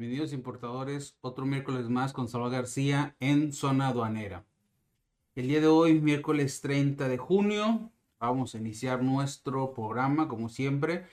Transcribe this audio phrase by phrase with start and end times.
[0.00, 4.46] Bienvenidos importadores, otro miércoles más con Salvador García en zona aduanera.
[5.34, 11.04] El día de hoy, miércoles 30 de junio, vamos a iniciar nuestro programa como siempre.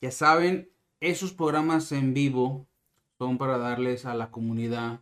[0.00, 2.68] Ya saben, esos programas en vivo
[3.18, 5.00] son para darles a la comunidad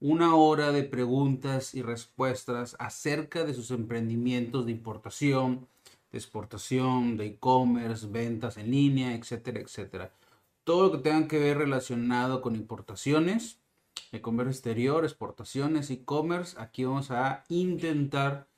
[0.00, 5.68] una hora de preguntas y respuestas acerca de sus emprendimientos de importación,
[6.10, 10.10] de exportación, de e-commerce, ventas en línea, etcétera, etcétera.
[10.64, 13.60] Todo lo que tenga que ver relacionado con importaciones,
[14.12, 18.48] de comercio exterior, exportaciones, e-commerce, aquí vamos a intentar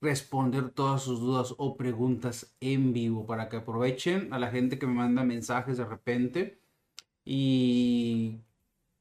[0.00, 4.86] responder todas sus dudas o preguntas en vivo para que aprovechen a la gente que
[4.86, 6.60] me manda mensajes de repente
[7.24, 8.38] y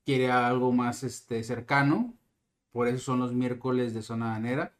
[0.05, 2.13] quiere algo más este, cercano.
[2.71, 4.79] Por eso son los miércoles de zona danera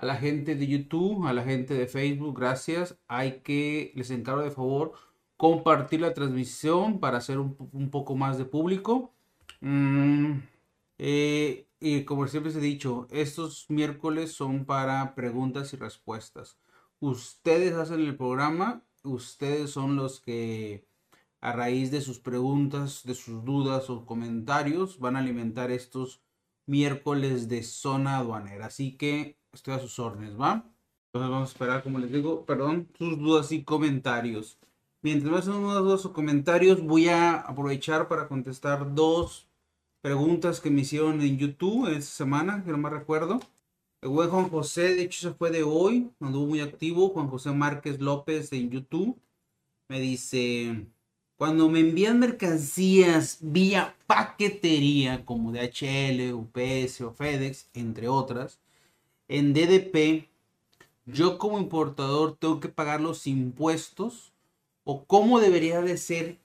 [0.00, 2.98] a la gente de YouTube, a la gente de Facebook, gracias.
[3.06, 4.94] Hay que, les encargo de favor,
[5.40, 9.14] compartir la transmisión para hacer un, poco más de público.
[9.62, 10.40] Mm,
[10.98, 16.58] eh, y como siempre he dicho, estos miércoles son para preguntas y respuestas.
[17.00, 20.84] Ustedes hacen el programa, ustedes son los que
[21.40, 26.20] a raíz de sus preguntas, de sus dudas o comentarios van a alimentar estos
[26.66, 28.66] miércoles de zona aduanera.
[28.66, 30.70] Así que estoy a sus órdenes, ¿va?
[31.06, 34.58] Entonces vamos a esperar, como les digo, perdón, sus dudas y comentarios.
[35.02, 39.46] Mientras me hacen unas dudas o comentarios, voy a aprovechar para contestar dos
[40.02, 43.40] preguntas que me hicieron en YouTube esta semana, que no me recuerdo.
[44.02, 47.08] El buen Juan José, de hecho, se fue de hoy, anduvo muy activo.
[47.10, 49.18] Juan José Márquez López en YouTube
[49.88, 50.86] me dice:
[51.36, 58.60] Cuando me envían mercancías vía paquetería como DHL, UPS o FedEx, entre otras,
[59.28, 60.28] en DDP,
[61.06, 64.29] yo como importador tengo que pagar los impuestos
[64.92, 66.40] o cómo debería de ser.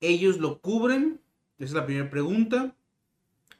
[0.00, 1.20] Ellos lo cubren.
[1.58, 2.76] Esa es la primera pregunta.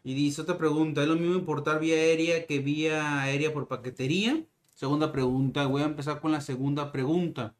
[0.05, 4.47] Y dice otra pregunta, ¿es lo mismo importar vía aérea que vía aérea por paquetería?
[4.77, 7.57] Segunda pregunta, voy a empezar con la segunda pregunta.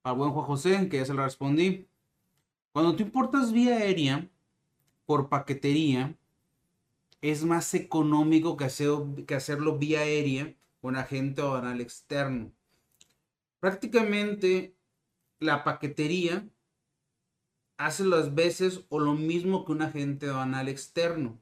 [0.00, 1.86] Para buen Juan José, que ya se la respondí.
[2.72, 4.30] Cuando tú importas vía aérea
[5.04, 6.16] por paquetería,
[7.20, 8.64] es más económico que,
[9.34, 12.50] hacerlo vía aérea con agente aduanal externo.
[13.60, 14.75] Prácticamente
[15.40, 16.46] la paquetería
[17.76, 21.40] hace las veces o lo mismo que un agente aduanal externo.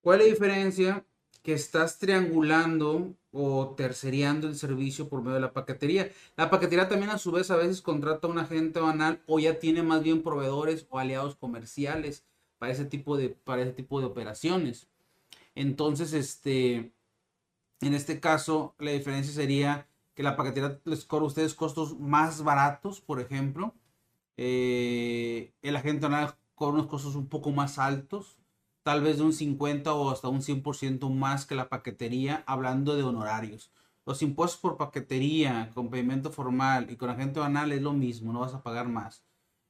[0.00, 1.06] ¿Cuál es la diferencia?
[1.42, 6.10] Que estás triangulando o terceriando el servicio por medio de la paquetería.
[6.36, 9.58] La paquetería también a su vez a veces contrata a un agente aduanal o ya
[9.58, 12.24] tiene más bien proveedores o aliados comerciales
[12.58, 14.88] para ese tipo de, para ese tipo de operaciones.
[15.54, 16.92] Entonces, este,
[17.80, 19.88] en este caso, la diferencia sería
[20.20, 23.74] que la paquetería les cobra a ustedes costos más baratos, por ejemplo.
[24.36, 28.36] Eh, el agente aduanal cobra unos costos un poco más altos,
[28.82, 33.02] tal vez de un 50 o hasta un 100% más que la paquetería, hablando de
[33.02, 33.72] honorarios.
[34.04, 38.40] Los impuestos por paquetería, con pedimento formal y con agente aduanal es lo mismo, no
[38.40, 39.24] vas a pagar más.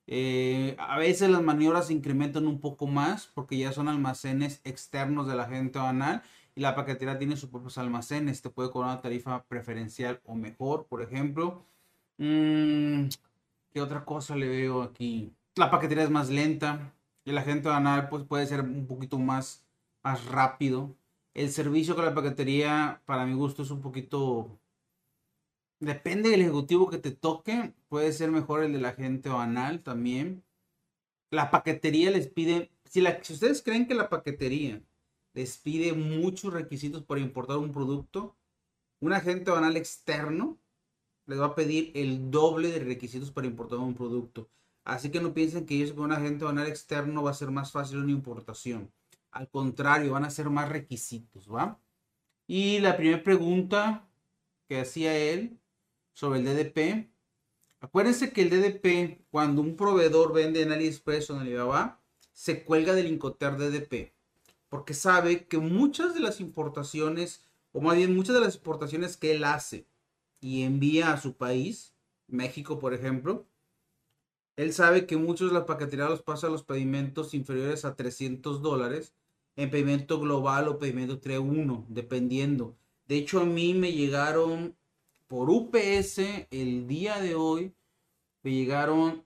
[0.09, 5.29] Eh, a veces las maniobras se incrementan un poco más porque ya son almacenes externos
[5.29, 6.25] de la gente banal
[6.55, 8.43] y la paquetería tiene sus propios almacenes.
[8.43, 11.65] Te puede cobrar una tarifa preferencial o mejor, por ejemplo.
[12.19, 13.09] Mm,
[13.73, 15.33] ¿Qué otra cosa le veo aquí?
[15.57, 16.93] La paquetería es más lenta
[17.25, 19.65] y la gente banal pues, puede ser un poquito más,
[20.03, 20.97] más rápido.
[21.35, 24.61] El servicio con la paquetería, para mi gusto, es un poquito
[25.81, 27.73] Depende del ejecutivo que te toque.
[27.89, 30.45] Puede ser mejor el de la gente banal también.
[31.31, 32.71] La paquetería les pide.
[32.85, 34.83] Si, la, si ustedes creen que la paquetería
[35.33, 38.37] les pide muchos requisitos para importar un producto,
[39.01, 40.59] un agente banal externo
[41.27, 44.51] les va a pedir el doble de requisitos para importar un producto.
[44.85, 47.71] Así que no piensen que ellos con un agente banal externo va a ser más
[47.71, 48.93] fácil una importación.
[49.31, 51.81] Al contrario, van a ser más requisitos, ¿va?
[52.47, 54.09] Y la primera pregunta
[54.67, 55.61] que hacía él
[56.13, 57.11] sobre el DDP.
[57.81, 62.03] Acuérdense que el DDP, cuando un proveedor vende en AliExpress o en Alibaba,
[62.33, 64.13] se cuelga del Incoterm DDP.
[64.71, 69.33] Porque sabe que muchas de las importaciones, o más bien muchas de las exportaciones que
[69.33, 69.87] él hace
[70.41, 71.95] y envía a su país,
[72.27, 73.47] México por ejemplo,
[74.57, 78.63] él sabe que muchos de las paqueterías los pasa a los pedimentos inferiores a 300
[78.63, 79.15] dólares
[79.57, 82.79] en pedimento global o pedimento 3.1, dependiendo.
[83.07, 84.77] De hecho, a mí me llegaron
[85.27, 87.75] por UPS el día de hoy
[88.43, 89.25] me llegaron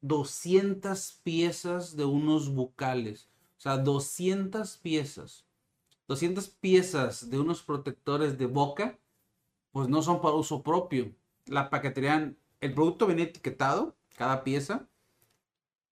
[0.00, 3.28] 200 piezas de unos bucales.
[3.64, 5.46] Sea, 200 piezas.
[6.08, 8.98] 200 piezas de unos protectores de boca,
[9.72, 11.14] pues no son para uso propio.
[11.46, 14.86] La paquetería, el producto viene etiquetado, cada pieza.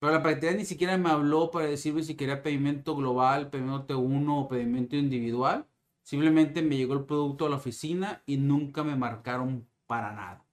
[0.00, 4.44] Pero la paquetería ni siquiera me habló para decirme si quería pedimento global, pedimento T1
[4.44, 5.66] o pedimento individual.
[6.02, 10.44] Simplemente me llegó el producto a la oficina y nunca me marcaron para nada.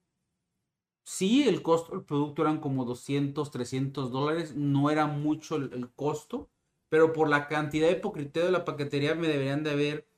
[1.04, 4.56] Sí, el costo del producto eran como 200, 300 dólares.
[4.56, 6.48] No era mucho el, costo,
[6.90, 10.08] pero por la cantidad de hipocriteo de la paquetería me deberían de haber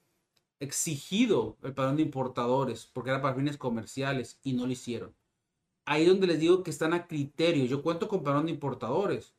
[0.61, 5.15] exigido el padrón de importadores, porque era para fines comerciales y no lo hicieron.
[5.85, 7.67] Ahí donde les digo que están a criterio.
[7.67, 9.35] Yo cuento con padrón de importadores.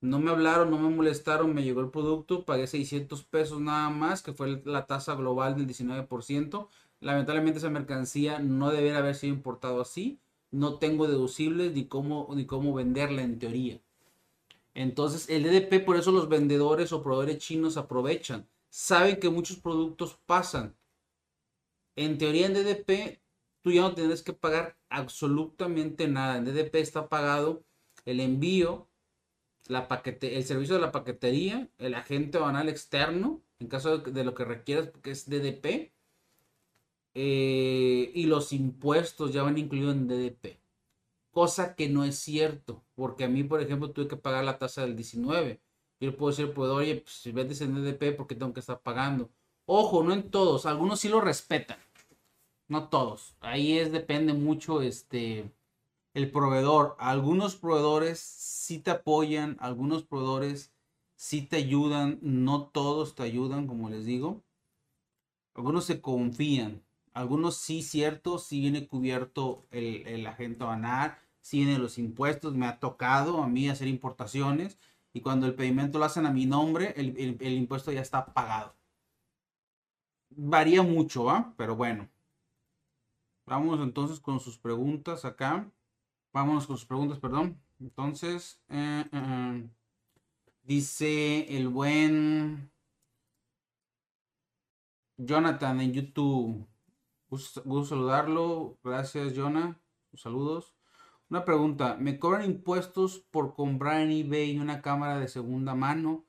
[0.00, 4.22] No me hablaron, no me molestaron, me llegó el producto, pagué 600 pesos nada más,
[4.22, 6.68] que fue la tasa global del 19%.
[7.00, 10.20] Lamentablemente esa mercancía no debería haber sido importado así.
[10.50, 13.80] No tengo deducibles ni cómo, ni cómo venderla en teoría.
[14.76, 18.46] Entonces el DDP, por eso los vendedores o proveedores chinos aprovechan.
[18.68, 20.76] Saben que muchos productos pasan.
[21.96, 23.18] En teoría en DDP
[23.62, 26.36] tú ya no tienes que pagar absolutamente nada.
[26.36, 27.64] En DDP está pagado
[28.04, 28.86] el envío,
[29.66, 34.34] la paquete, el servicio de la paquetería, el agente banal externo, en caso de, lo
[34.34, 35.94] que requieras, porque es DDP,
[37.14, 40.65] eh, y los impuestos ya van incluidos en DDP.
[41.36, 44.80] Cosa que no es cierto, porque a mí, por ejemplo, tuve que pagar la tasa
[44.80, 45.60] del 19.
[46.00, 48.80] Yo puedo decir, pues, oye, pues, si vendes en DDP, ¿por qué tengo que estar
[48.80, 49.28] pagando?
[49.66, 51.76] Ojo, no en todos, algunos sí lo respetan,
[52.68, 53.36] no todos.
[53.40, 55.52] Ahí es, depende mucho, este,
[56.14, 56.96] el proveedor.
[56.98, 60.72] Algunos proveedores sí te apoyan, algunos proveedores
[61.16, 64.42] sí te ayudan, no todos te ayudan, como les digo.
[65.52, 66.82] Algunos se confían,
[67.12, 72.80] algunos sí, cierto, sí viene cubierto el, agente banal, sí vienen los impuestos, me ha
[72.80, 74.78] tocado a mí hacer importaciones
[75.12, 78.74] y cuando el pedimento lo hacen a mi nombre, el, el impuesto ya está pagado.
[80.30, 81.54] Varía mucho, ¿va?
[81.56, 82.08] Pero bueno.
[83.46, 85.70] Vamos entonces con sus preguntas acá.
[86.32, 87.60] Vámonos con sus preguntas, perdón.
[87.78, 89.68] Entonces, eh, eh, eh,
[90.64, 92.72] dice el buen
[95.16, 96.66] Jonathan en YouTube.
[97.28, 98.78] Gusto, saludarlo.
[98.82, 99.78] Gracias, Jonah.
[100.14, 100.74] Saludos.
[101.28, 101.96] Una pregunta.
[101.98, 106.24] ¿Me cobran impuestos por comprar en eBay una cámara de segunda mano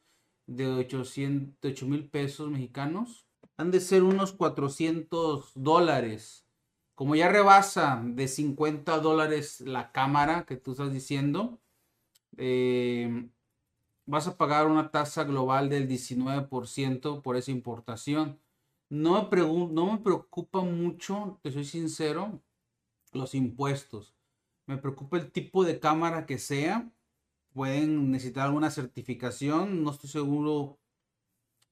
[0.46, 3.28] de 800, mil pesos mexicanos?
[3.58, 6.48] Han de ser unos 400 dólares
[6.98, 11.62] como ya rebasa de 50 dólares la cámara que tú estás diciendo,
[12.38, 13.30] eh,
[14.08, 18.40] vas a pagar una tasa global del 19% por esa importación.
[18.90, 22.42] No me, no me preocupa mucho, te soy sincero,
[23.14, 24.17] los impuestos.
[24.68, 26.92] Me preocupa el tipo de cámara que sea.
[27.54, 29.84] Pueden necesitar alguna certificación.
[29.84, 30.78] No estoy seguro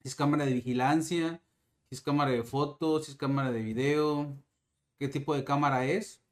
[0.00, 1.42] si es cámara de vigilancia,
[1.88, 4.36] si es cámara de fotos, si es cámara de video,
[4.98, 6.22] qué tipo de cámara es.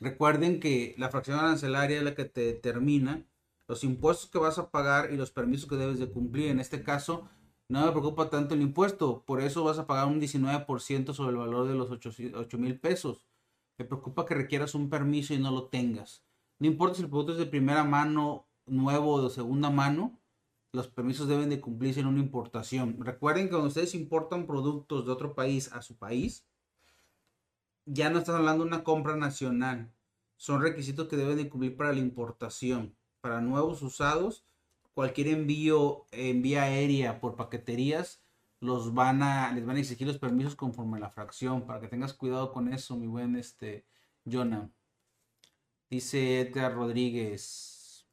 [0.00, 3.26] Recuerden que la fracción arancelaria es la que te determina
[3.68, 6.50] los impuestos que vas a pagar y los permisos que debes de cumplir.
[6.50, 7.28] En este caso,
[7.68, 11.36] no me preocupa tanto el impuesto, por eso vas a pagar un 19% sobre el
[11.36, 13.26] valor de los 8 mil pesos.
[13.82, 16.22] Me preocupa que requieras un permiso y no lo tengas.
[16.60, 20.20] No importa si el producto es de primera mano, nuevo o de segunda mano,
[20.70, 22.96] los permisos deben de cumplirse en una importación.
[23.00, 26.46] Recuerden que cuando ustedes importan productos de otro país a su país,
[27.86, 29.92] ya no estás hablando de una compra nacional.
[30.36, 32.94] Son requisitos que deben de cumplir para la importación.
[33.20, 34.44] Para nuevos usados,
[34.94, 38.21] cualquier envío en vía aérea por paqueterías,
[38.62, 41.66] los van a, les van a exigir los permisos conforme a la fracción.
[41.66, 43.84] Para que tengas cuidado con eso, mi buen este,
[44.24, 44.70] Jonah.
[45.90, 48.06] Dice Edgar Rodríguez.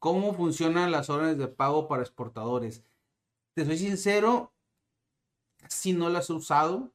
[0.00, 2.84] ¿Cómo funcionan las órdenes de pago para exportadores?
[3.54, 4.52] Te soy sincero,
[5.68, 6.92] si no las he usado,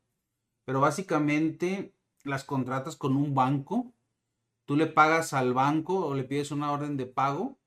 [0.65, 3.93] pero básicamente las contratas con un banco.
[4.65, 7.60] Tú le pagas al banco o le pides una orden de pago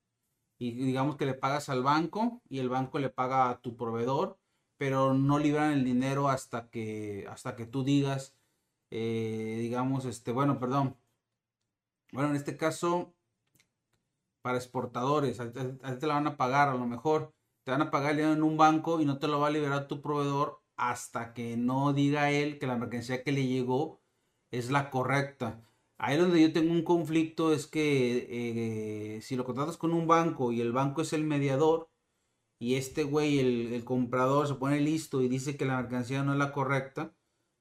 [0.58, 4.38] y digamos que le pagas al banco y el banco le paga a tu proveedor,
[4.76, 8.34] pero no libran el dinero hasta que hasta que tú digas,
[8.90, 10.96] eh, digamos, este, bueno, perdón.
[12.12, 13.12] Bueno, en este caso,
[14.42, 15.60] para exportadores, a, ti
[16.00, 17.34] te la van a pagar a lo mejor,
[17.64, 19.50] te van a pagar el dinero en un banco y no te lo va a
[19.50, 24.00] liberar tu proveedor hasta que no diga él que la mercancía que le llegó
[24.50, 25.60] es la correcta.
[25.98, 30.52] Ahí donde yo tengo un conflicto es que eh, si lo contratas con un banco
[30.52, 31.88] y el banco es el mediador
[32.58, 36.38] y este güey, el, comprador, se pone listo y dice que la mercancía no es
[36.38, 37.14] la correcta,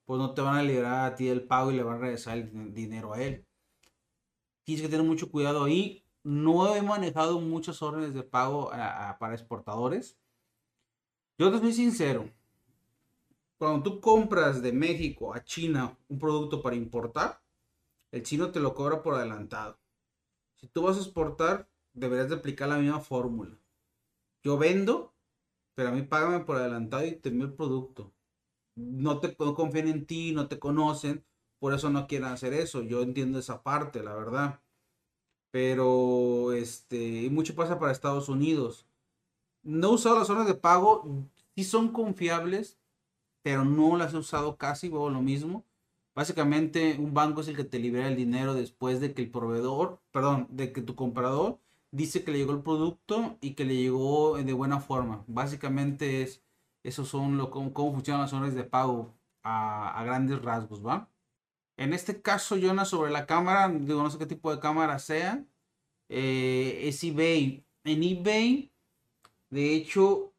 [0.04, 2.38] pues no te van a liberar a ti el pago y le van a regresar
[2.38, 3.46] el dinero a él.
[4.64, 6.04] Tienes que tener mucho cuidado ahí.
[6.22, 10.18] No he manejado muchas órdenes de pago para exportadores.
[11.38, 12.30] Yo te soy sincero,
[13.58, 17.43] cuando tú compras de México a China un producto para importar,
[18.14, 19.80] el chino te lo cobra por adelantado.
[20.54, 23.58] Si tú vas a exportar, deberías de aplicar la misma fórmula.
[24.40, 25.16] Yo vendo,
[25.74, 28.14] pero a mí págame por adelantado y te envío el producto.
[28.76, 31.24] No te confían en ti, no te conocen,
[31.58, 32.82] por eso no quieren hacer eso.
[32.82, 34.62] Yo entiendo esa parte, la verdad.
[35.50, 38.86] Pero este, mucho pasa para Estados Unidos.
[39.64, 42.78] No he usado las zonas de pago, sí son confiables,
[43.42, 45.64] pero no las he usado casi, o lo mismo.
[46.14, 50.00] Básicamente, un banco es el que te libera el dinero después de que el proveedor,
[50.12, 51.58] perdón, de que tu comprador
[51.90, 55.24] dice que le llegó el producto y que le llegó de buena forma.
[55.26, 56.42] Básicamente es,
[56.84, 61.08] esos son cómo, funcionan las zonas de pago a, grandes rasgos, ¿va?
[61.76, 65.44] En este caso, Jonas, sobre la cámara, digo, no sé qué tipo de cámara sea,
[66.08, 67.64] eh, es eBay.
[67.84, 68.72] En eBay,
[69.50, 70.32] de hecho,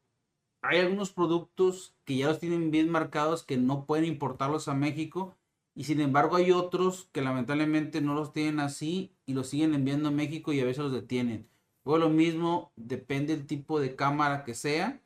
[0.61, 5.35] hay algunos productos que ya los tienen bien marcados que no pueden importarlos a México
[5.75, 10.07] y sin embargo hay otros que lamentablemente no los tienen así y los siguen enviando
[10.07, 11.49] a México y a veces los detienen.
[11.83, 15.01] Luego lo mismo, depende del tipo de cámara que sea.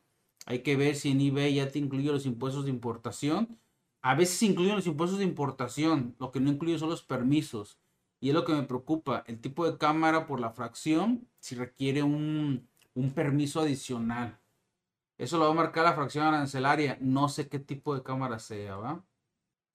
[0.45, 3.59] Hay que ver si en eBay ya te incluye los impuestos de importación.
[4.01, 7.79] A veces incluyen los impuestos de importación, lo que no incluye son los permisos.
[8.21, 12.03] Y es lo que me preocupa, el tipo de cámara por la fracción, si requiere
[12.03, 14.39] un, un permiso adicional.
[15.17, 16.97] Eso lo va a marcar la fracción arancelaria.
[17.01, 19.03] No sé qué tipo de cámara sea, ¿va?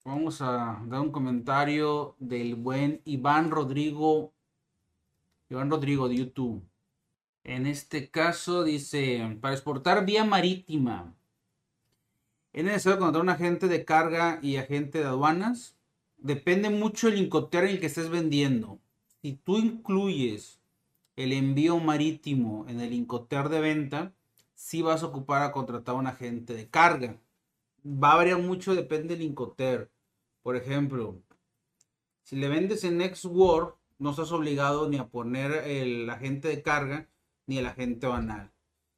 [0.07, 4.31] Vamos a dar un comentario del buen Iván Rodrigo.
[5.49, 6.63] Iván Rodrigo de YouTube.
[7.43, 11.15] En este caso dice, para exportar vía marítima,
[12.53, 15.75] ¿es necesario contratar un agente de carga y agente de aduanas?
[16.19, 18.77] Depende mucho el incoter en el que estés vendiendo.
[19.23, 20.59] Si tú incluyes
[21.15, 24.13] el envío marítimo en el incoter de venta,
[24.53, 27.17] sí vas a ocupar a contratar un agente de carga.
[27.83, 29.94] Va a variar mucho, depende del incoter.
[30.45, 31.23] Por ejemplo,
[32.21, 37.09] si le vendes en Word, no estás obligado ni a poner el agente de carga
[37.47, 38.53] ni el agente banal.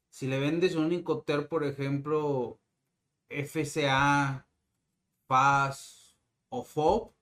[0.09, 2.59] Si le vendes en un Incoter, por ejemplo,
[3.29, 4.45] FCA,
[5.29, 6.17] FAS
[6.49, 7.13] o FOB,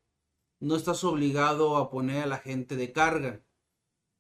[0.60, 3.44] no estás obligado a poner al agente de carga,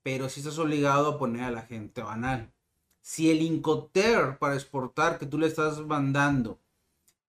[0.04, 2.54] pero sí estás obligado a poner al agente banal.
[3.02, 6.60] Si el Incoter para exportar que tú le estás mandando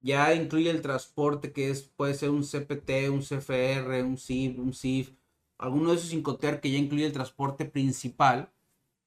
[0.01, 4.73] ya incluye el transporte que es, puede ser un CPT, un CFR, un CIF, un
[4.73, 5.13] CIF,
[5.59, 8.53] alguno de esos Incoter que ya incluye el transporte principal,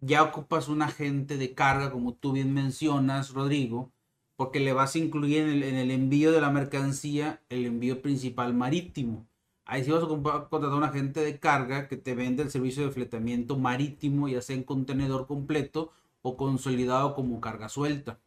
[0.02, 3.92] ya ocupas un agente de carga, como tú bien mencionas, Rodrigo,
[4.36, 9.28] porque le vas a incluir en el, envío de la mercancía el envío principal marítimo.
[9.66, 12.92] Ahí sí vas a contratar un agente de carga que te vende el servicio de
[12.92, 15.92] fletamiento marítimo, ya sea en contenedor completo
[16.22, 18.20] o consolidado como carga suelta.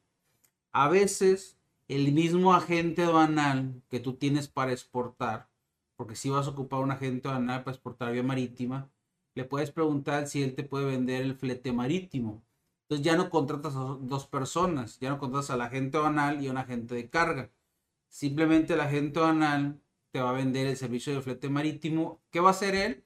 [0.72, 1.58] A veces
[1.92, 5.50] el mismo agente aduanal que tú tienes para exportar,
[5.96, 8.90] porque si vas a ocupar un agente aduanal para exportar vía marítima,
[9.34, 12.42] le puedes preguntar si él te puede vender el flete marítimo.
[12.82, 16.50] Entonces ya no contratas a dos personas, ya no contratas al agente aduanal y a
[16.50, 17.50] un agente de carga.
[18.08, 19.80] Simplemente el agente aduanal
[20.12, 22.22] te va a vender el servicio de flete marítimo.
[22.30, 23.04] ¿Qué va a hacer él?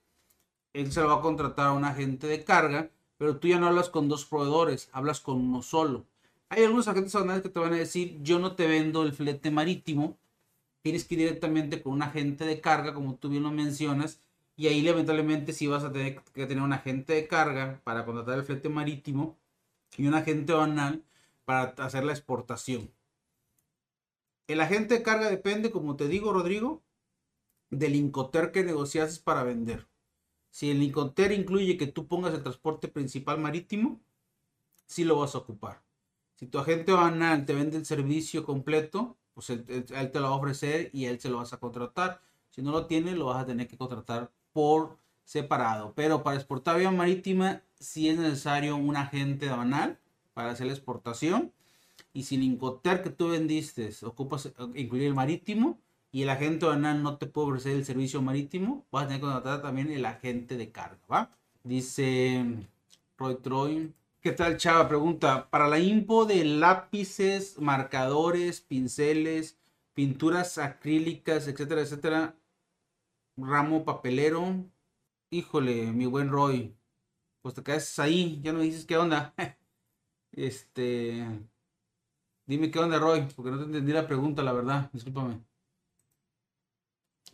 [0.73, 3.66] Él se lo va a contratar a un agente de carga, pero tú ya no
[3.66, 6.07] hablas con dos proveedores, hablas con uno solo.
[6.49, 9.50] Hay algunos agentes aduanales que te van a decir, yo no te vendo el flete
[9.50, 10.19] marítimo,
[10.83, 14.21] tienes que ir directamente con un agente de carga, como tú bien lo mencionas,
[14.57, 18.38] y ahí lamentablemente sí vas a tener que tener un agente de carga para contratar
[18.38, 19.37] el flete marítimo
[19.97, 21.05] y un agente aduanal
[21.45, 22.93] para hacer la exportación.
[24.47, 26.83] El agente de carga depende, como te digo, Rodrigo,
[27.71, 29.88] del Incoter que negociases para vender.
[30.50, 34.00] Si el Incoter incluye que tú pongas el transporte principal marítimo,
[34.87, 35.86] sí lo vas a ocupar.
[36.37, 40.38] Si tu agente banal te vende el servicio completo, pues él, te lo va a
[40.38, 42.21] ofrecer y él se lo vas a contratar.
[42.50, 45.93] Si no lo tiene, lo vas a tener que contratar por separado.
[45.95, 49.99] Pero para exportar vía marítima, sí es necesario un agente banal
[50.35, 51.52] para hacer la exportación.
[52.12, 55.78] Y si el Incoter que tú vendiste ocupas incluir el marítimo
[56.12, 59.26] y el agente banal no te puede ofrecer el servicio marítimo, vas a tener que
[59.26, 61.31] contratar también el agente de carga, ¿va?
[61.62, 62.45] Dice
[63.19, 63.95] Roy Troy.
[64.26, 64.88] ¿Qué tal, Chava?
[64.88, 69.56] Pregunta, para la info de lápices, marcadores, pinceles,
[69.95, 72.37] pinturas acrílicas, etcétera, etcétera,
[73.37, 74.68] ramo papelero,
[75.30, 76.75] híjole, mi buen Roy,
[77.40, 79.33] pues te quedas ahí, ya no dices qué onda.
[80.33, 81.25] este,
[82.47, 85.40] dime qué onda, Roy, porque no te entendí la pregunta, la verdad, discúlpame.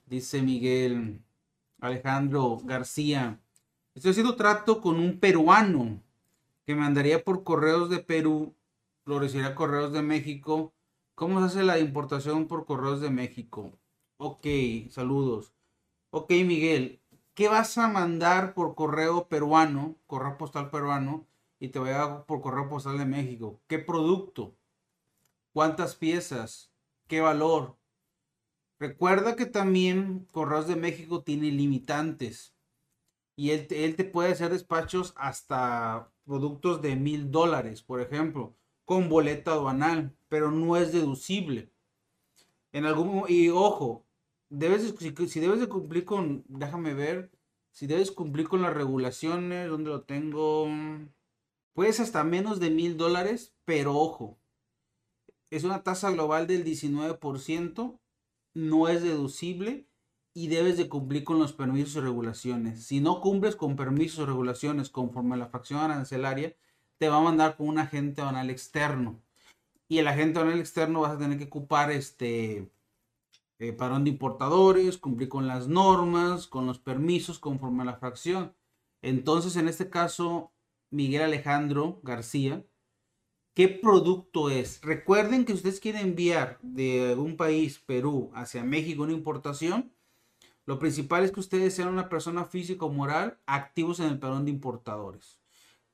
[0.05, 1.23] Dice Miguel
[1.81, 3.41] Alejandro García,
[3.95, 6.03] estoy haciendo trato con un peruano
[6.65, 8.55] que mandaría por correos de Perú,
[9.05, 9.21] lo
[9.55, 10.75] correos de México.
[11.15, 13.73] ¿Cómo se hace la importación por correos de México?
[14.17, 14.47] Ok,
[14.91, 15.53] saludos.
[16.11, 17.03] Ok, Miguel,
[17.35, 21.27] ¿qué vas a mandar por correo peruano, correo postal peruano,
[21.59, 23.61] y te voy a por correo postal de México?
[23.67, 24.57] ¿Qué producto?
[25.53, 26.73] ¿Cuántas piezas?
[27.09, 27.77] ¿Qué valor?
[28.79, 32.52] Recuerda que también Correos de México tiene limitantes
[33.37, 39.53] y él, te puede hacer despachos hasta productos de mil dólares, por ejemplo, con boleta
[39.53, 41.71] aduanal, pero no es deducible.
[42.73, 44.05] En algún y ojo,
[44.49, 44.95] debes
[45.29, 47.31] si, debes de cumplir con, déjame ver,
[47.71, 50.69] si debes cumplir con las regulaciones, donde lo tengo,
[51.73, 54.39] puedes hasta menos de mil dólares, pero ojo,
[55.51, 57.99] es una tasa global del 19%,
[58.55, 59.87] no es deducible
[60.35, 62.85] y debes de cumplir con los permisos y regulaciones.
[62.85, 66.57] Si no cumples con permisos o regulaciones conforme a la fracción arancelaria,
[66.99, 69.21] te va a mandar con un agente externo.
[69.89, 72.71] Y el agente banal externo vas a tener que ocupar este
[73.59, 78.55] eh, parón de importadores, cumplir con las normas, con los permisos conforme a la fracción.
[79.03, 80.53] Entonces, en este caso,
[80.91, 82.65] Miguel Alejandro García,
[83.55, 84.81] ¿qué producto es?
[84.83, 89.93] Recuerden que ustedes quieren enviar de un país, Perú, hacia México una importación,
[90.65, 94.45] lo principal es que ustedes sean una persona física o moral activos en el parón
[94.45, 95.41] de importadores.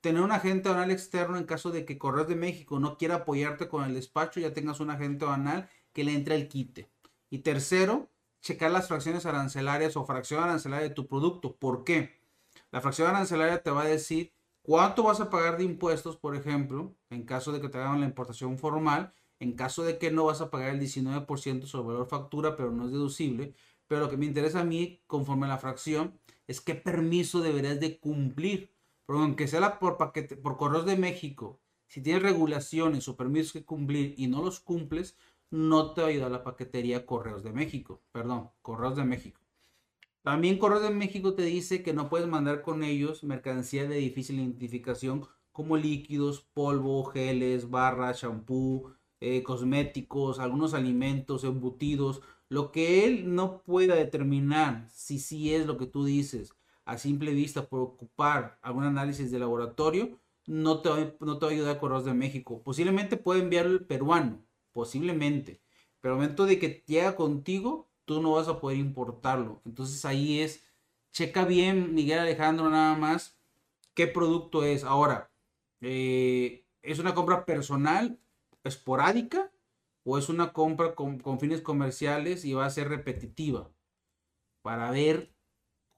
[0.01, 3.69] Tener un agente banal externo en caso de que Correos de México no quiera apoyarte
[3.69, 6.91] con el despacho, ya tengas un agente banal que le entre el quite.
[7.31, 8.09] Y tercero,
[8.41, 11.57] checar las fracciones arancelarias o fracción arancelaria de tu producto.
[11.57, 12.21] ¿Por qué?
[12.71, 14.33] La fracción arancelaria te va a decir
[14.63, 18.07] cuánto vas a pagar de impuestos, por ejemplo, en caso de que te hagan la
[18.07, 22.57] importación formal, en caso de que no vas a pagar el 19% sobre valor factura,
[22.57, 23.55] pero no es deducible,
[23.89, 27.81] pero lo que me interesa a mí, conforme a la fracción, es qué permiso deberías
[27.81, 28.73] de cumplir.
[29.07, 33.65] Porque aunque sea por, paquete, por correos de México, si tienes regulaciones o permisos que
[33.65, 35.17] cumplir y no los cumples,
[35.51, 38.03] no te va a ayudar la paquetería Correos de México.
[38.13, 39.41] Perdón, Correos de México.
[40.23, 44.39] También Correos de México te dice que no puedes mandar con ellos mercancía de difícil
[44.39, 53.35] identificación como líquidos, polvo, geles, barras, shampoo, eh, cosméticos, algunos alimentos, embutidos, lo que él
[53.35, 58.59] no pueda determinar si sí es lo que tú dices a simple vista por ocupar
[58.63, 62.63] algún análisis de laboratorio, no te, va, no te va a ayudar de México.
[62.63, 65.61] Posiblemente puede enviarlo el peruano, posiblemente.
[66.01, 69.61] Pero al momento de que llega contigo, tú no vas a poder importarlo.
[69.67, 70.65] Entonces ahí es,
[71.13, 73.39] checa bien, Miguel Alejandro, nada más,
[73.93, 74.83] qué producto es.
[74.83, 75.31] Ahora,
[75.83, 78.19] eh, ¿es una compra personal,
[78.65, 79.51] esporádica?
[80.11, 83.71] O es una compra con, fines comerciales y va a ser repetitiva
[84.63, 85.35] para ver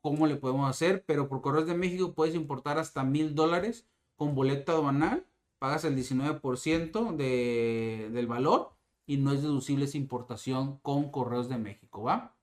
[0.00, 4.34] cómo le podemos hacer, pero por Correos de México puedes importar hasta mil dólares con
[4.34, 5.24] boleta aduanal,
[5.60, 8.74] pagas el 19% de, del valor
[9.06, 12.36] y no es deducible esa importación con Correos de México, ¿va?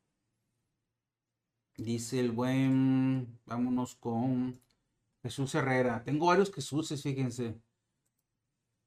[1.76, 4.62] Dice el buen, vámonos con
[5.22, 6.04] Jesús Herrera.
[6.06, 7.60] Tengo varios Jesús, fíjense.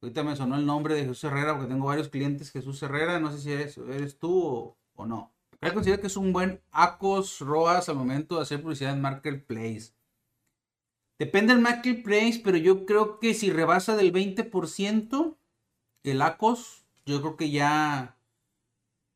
[0.02, 3.20] Ahorita me sonó el nombre de Jesús Herrera porque tengo varios clientes Jesús Herrera.
[3.20, 5.32] No sé si eres, tú o, no.
[5.60, 9.92] Él considera que es un buen ACOS ROAS al momento de hacer publicidad en Marketplace.
[11.18, 15.36] Depende del Marketplace, pero yo creo que si rebasa del 20%
[16.04, 18.16] el ACOS, yo creo que ya,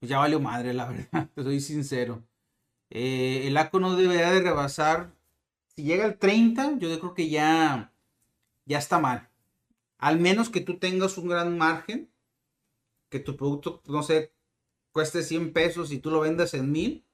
[0.03, 1.31] ya valió madre, la verdad.
[1.35, 2.23] Te soy sincero.
[2.90, 5.14] Eh, el ACOS no debería de rebasar.
[5.68, 7.90] Si llega al 30, yo creo que ya,
[8.66, 9.31] ya está mal.
[10.05, 12.12] Al menos que tú tengas un gran margen,
[13.09, 14.35] que tu producto, no sé,
[14.93, 17.07] cueste 100 pesos y tú lo vendas en 1000,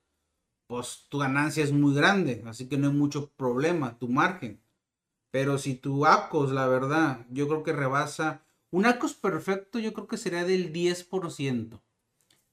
[0.67, 4.61] pues tu ganancia es muy grande, así que no hay mucho problema, tu margen.
[5.31, 10.09] Pero si tu ACOS, la verdad, yo creo que rebasa, un ACOS perfecto yo creo
[10.09, 11.81] que sería del 10%.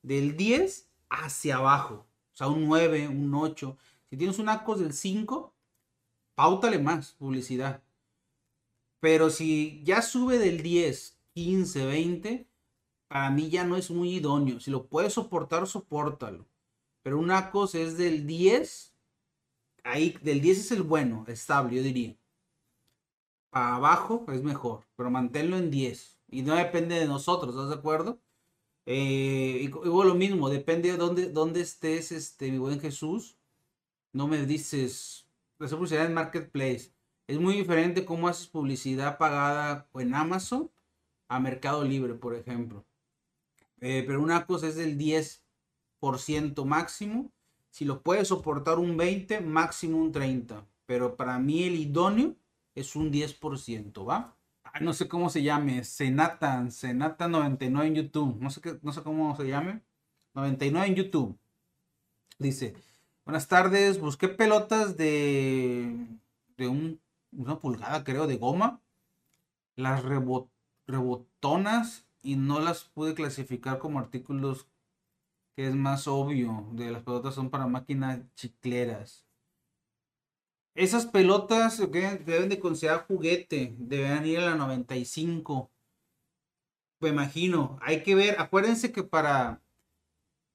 [0.04, 2.06] Del 10 hacia abajo.
[2.34, 3.76] O sea, un 9, un 8.
[4.12, 5.52] Si tienes un ACOS del 5,
[6.36, 7.82] pautale más publicidad.
[9.00, 12.48] Pero si ya sube del 10, 15, 20,
[13.08, 14.60] para mí ya no es muy idóneo.
[14.60, 16.46] Si lo puedes soportar, soportalo.
[17.04, 18.94] Pero una cosa es del 10,
[19.84, 22.18] ahí del 10 es el bueno, estable, yo diría.
[23.50, 26.20] Para abajo es mejor, pero manténlo en 10.
[26.30, 28.20] Y no depende de nosotros, ¿estás de acuerdo?
[28.86, 33.38] Eh, y, lo mismo, depende de dónde, dónde estés, este, mi buen Jesús.
[34.14, 35.28] No me dices,
[35.60, 36.92] la publicidad en Marketplace.
[37.28, 40.72] Es muy diferente cómo haces publicidad pagada en Amazon
[41.28, 42.86] a Mercado Libre, por ejemplo.
[43.82, 47.32] Eh, pero una cosa es del 10% máximo.
[47.70, 50.66] Si lo puedes soportar un 20, máximo un 30.
[50.86, 52.36] Pero para mí el idóneo
[52.76, 54.34] es un 10%, ¿va?
[54.82, 55.84] no sé cómo se llame.
[55.84, 58.38] Senatan, Senatan 99 en YouTube.
[58.40, 59.82] No sé, qué, no sé cómo se llame.
[60.34, 61.38] 99 en YouTube.
[62.40, 62.76] Dice,
[63.28, 65.94] Buenas tardes, busqué pelotas de,
[66.56, 66.98] de un,
[67.38, 68.82] una pulgada, creo, de goma.
[69.76, 74.68] Las rebotonas y no las pude clasificar como artículos
[75.56, 76.68] que es más obvio.
[76.74, 79.26] De las pelotas son para máquinas chicleras.
[80.76, 85.72] Esas pelotas deben de considerar juguete, deben ir a la 95.
[87.00, 89.62] Me imagino, hay que ver, acuérdense que para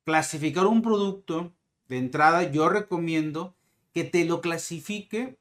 [0.04, 1.52] clasificar un producto
[1.88, 3.54] de entrada, yo recomiendo
[3.92, 5.38] que te lo clasifique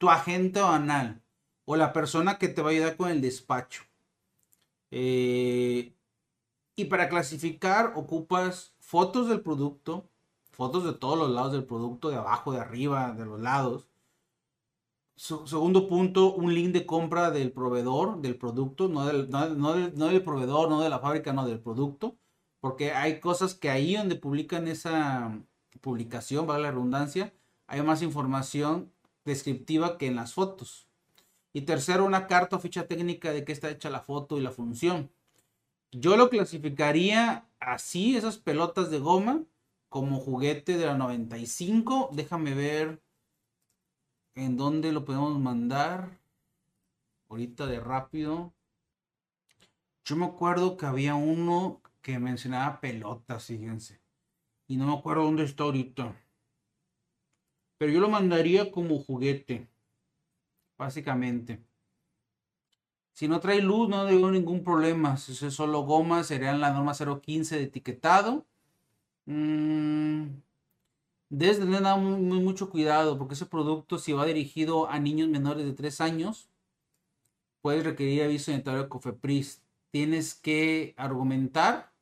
[0.00, 1.22] tu agente banal
[1.66, 3.82] o la persona que te va a ayudar con el despacho.
[4.90, 5.94] Eh,
[6.74, 10.08] y para clasificar ocupas fotos del producto,
[10.52, 13.86] fotos de todos los lados del producto, de abajo, de arriba, de los lados.
[15.16, 20.70] segundo punto, un link de compra del proveedor del producto, no del, no del proveedor,
[20.70, 22.16] no de la fábrica, no del producto.
[22.60, 25.38] Porque hay cosas que ahí donde publican esa,
[25.82, 27.34] publicación, vale la redundancia,
[27.66, 28.92] hay más información
[29.24, 30.86] descriptiva que en las fotos.
[31.52, 34.52] Y tercero, una carta o ficha técnica de qué está hecha la foto y la
[34.52, 35.10] función.
[35.90, 39.42] Yo lo clasificaría así, esas pelotas de goma,
[39.88, 42.10] como juguete de la 95.
[42.12, 43.02] Déjame ver
[44.36, 46.20] en dónde lo podemos mandar.
[47.28, 48.52] Ahorita de rápido.
[50.04, 54.00] Yo me acuerdo que había uno que mencionaba pelotas, fíjense.
[54.66, 56.16] Y no me acuerdo dónde está ahorita.
[57.80, 59.66] Pero yo lo mandaría como juguete.
[60.76, 61.64] Básicamente.
[63.14, 65.16] Si no trae luz, no tengo ningún problema.
[65.16, 68.44] Si es solo goma, serían la norma 015 de etiquetado.
[69.24, 70.26] Mm,
[71.30, 76.02] debes tener mucho cuidado porque ese producto, si va dirigido a niños menores de 3
[76.02, 76.50] años,
[77.62, 79.62] puede requerir aviso sanitario de COFEPRIS.
[79.90, 81.94] Tienes que argumentar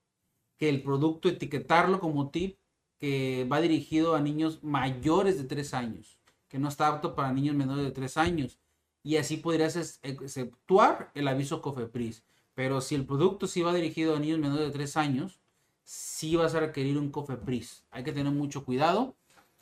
[0.56, 2.58] que el producto, etiquetarlo como tip,
[2.98, 7.54] que va dirigido a niños mayores de 3 años, que no está apto para niños
[7.54, 8.58] menores de 3 años.
[9.02, 12.24] Y así podrías exceptuar el aviso COFEPRIS.
[12.54, 15.40] Pero si el producto sí va dirigido a niños menores de 3 años,
[15.84, 17.84] sí vas a requerir un COFEPRIS.
[17.90, 19.14] Hay que tener mucho cuidado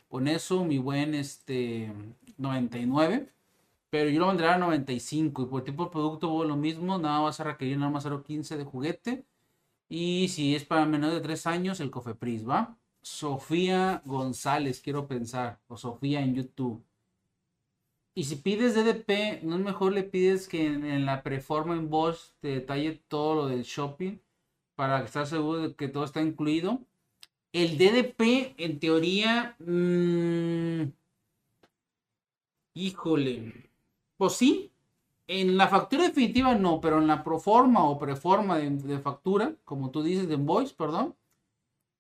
[0.09, 1.93] con eso, mi buen este
[2.39, 3.31] 99.
[3.91, 7.39] Pero yo lo vendré a 95 y por tipo de producto lo mismo, nada vas
[7.41, 9.25] a requerir nada más 0.15 de juguete.
[9.89, 12.77] Y si es para menores de 3 años, el COFEPRIS, ¿va?
[13.07, 16.83] Sofía González, quiero pensar, o Sofía en YouTube.
[18.17, 22.33] Y si pides DDP, ¿no es mejor le pides que en, la preforma en Bosch
[22.41, 24.19] te detalle todo lo del shopping
[24.75, 26.81] para estar seguro de que todo está incluido?
[27.53, 30.91] El DDP, en teoría, mm,
[32.75, 33.71] híjole,
[34.17, 34.73] pues sí,
[35.29, 39.91] en la factura definitiva no, pero en la proforma o preforma de, de factura, como
[39.93, 41.15] tú dices, de invoice, perdón,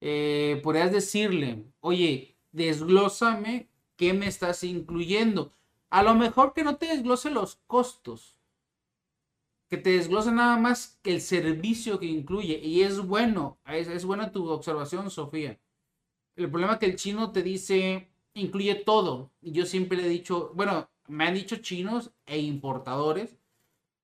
[0.01, 5.53] eh, podrías decirle, oye, desglósame qué me estás incluyendo.
[5.91, 8.37] A lo mejor que no te desglose los costos,
[9.69, 12.59] que te desglose nada más que el servicio que incluye.
[12.59, 15.59] Y es bueno, es, buena tu observación, Sofía.
[16.37, 19.33] El problema es que el chino te dice, incluye todo.
[19.41, 23.37] Yo siempre le he dicho, bueno, me han dicho chinos e importadores,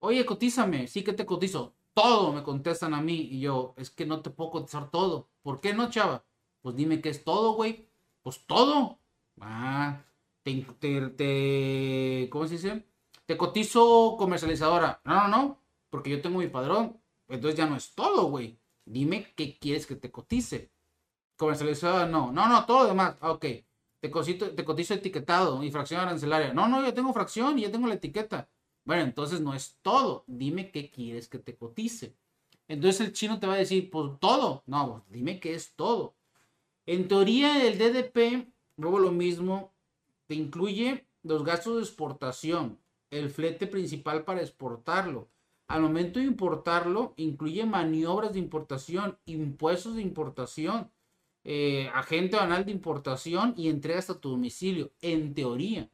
[0.00, 4.06] oye, cotízame, sí que te cotizo todo me contestan a mí y yo, es que
[4.06, 5.28] no te puedo contestar todo.
[5.42, 6.24] ¿Por qué no, chava?
[6.62, 7.88] Pues dime qué es todo, güey.
[8.22, 8.98] Pues todo.
[9.40, 10.04] Ah,
[10.42, 10.62] te,
[11.16, 12.86] te, ¿cómo se dice?
[13.26, 15.00] Te cotizo comercializadora.
[15.04, 17.00] No, no, no, porque yo tengo mi padrón.
[17.28, 18.58] Entonces ya no es todo, güey.
[18.84, 20.70] Dime qué quieres que te cotice.
[21.36, 22.32] Comercializadora, no.
[22.32, 23.16] No, no, todo demás.
[23.20, 23.46] Ah, ok.
[24.00, 26.52] Te, cosito, te cotizo etiquetado y fracción arancelaria.
[26.52, 28.48] No, no, yo tengo fracción y ya tengo la etiqueta.
[28.84, 30.24] Bueno, entonces no es todo.
[30.26, 32.16] Dime qué quieres que te cotice.
[32.68, 34.62] Entonces el chino te va a decir, pues todo.
[34.66, 36.14] No, pues, dime qué es todo.
[36.86, 39.72] En teoría, el DDP, luego lo mismo,
[40.26, 42.78] te incluye los gastos de exportación,
[43.10, 45.28] el flete principal para exportarlo.
[45.68, 50.90] Al momento de importarlo, incluye maniobras de importación, impuestos de importación,
[51.44, 55.90] eh, agente banal de importación y entrega hasta tu domicilio, en teoría.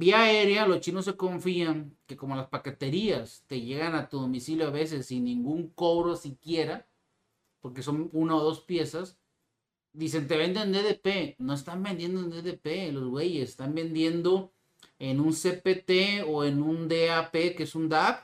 [0.00, 4.68] Vía aérea, los chinos se confían que como las paqueterías te llegan a tu domicilio
[4.68, 6.86] a veces sin ningún cobro siquiera,
[7.60, 9.18] porque son una o dos piezas,
[9.92, 11.34] dicen te venden DDP.
[11.40, 14.52] No están vendiendo en DDP los güeyes, están vendiendo
[15.00, 18.22] en un CPT o en un DAP, que es un DAP.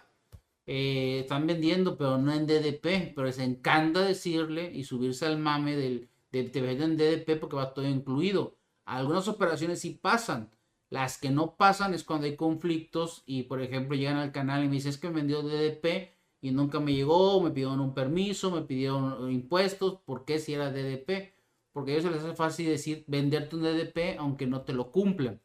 [0.67, 3.13] Eh, están vendiendo, pero no en DDP.
[3.17, 7.75] Pero les encanta decirle y subirse al mame del de te venden DDP porque va
[7.75, 8.57] todo incluido.
[8.85, 10.53] Algunas operaciones sí pasan
[10.95, 14.69] las que no pasan es cuando hay conflictos y, por ejemplo, llegan al canal y
[14.69, 18.51] me dicen, es que me vendió DDP y nunca me llegó, me pidieron un permiso,
[18.51, 21.35] me pidieron impuestos, ¿por qué si era DDP?
[21.75, 25.41] porque a ellos les hace fácil decir venderte un DDP aunque no te lo cumplan.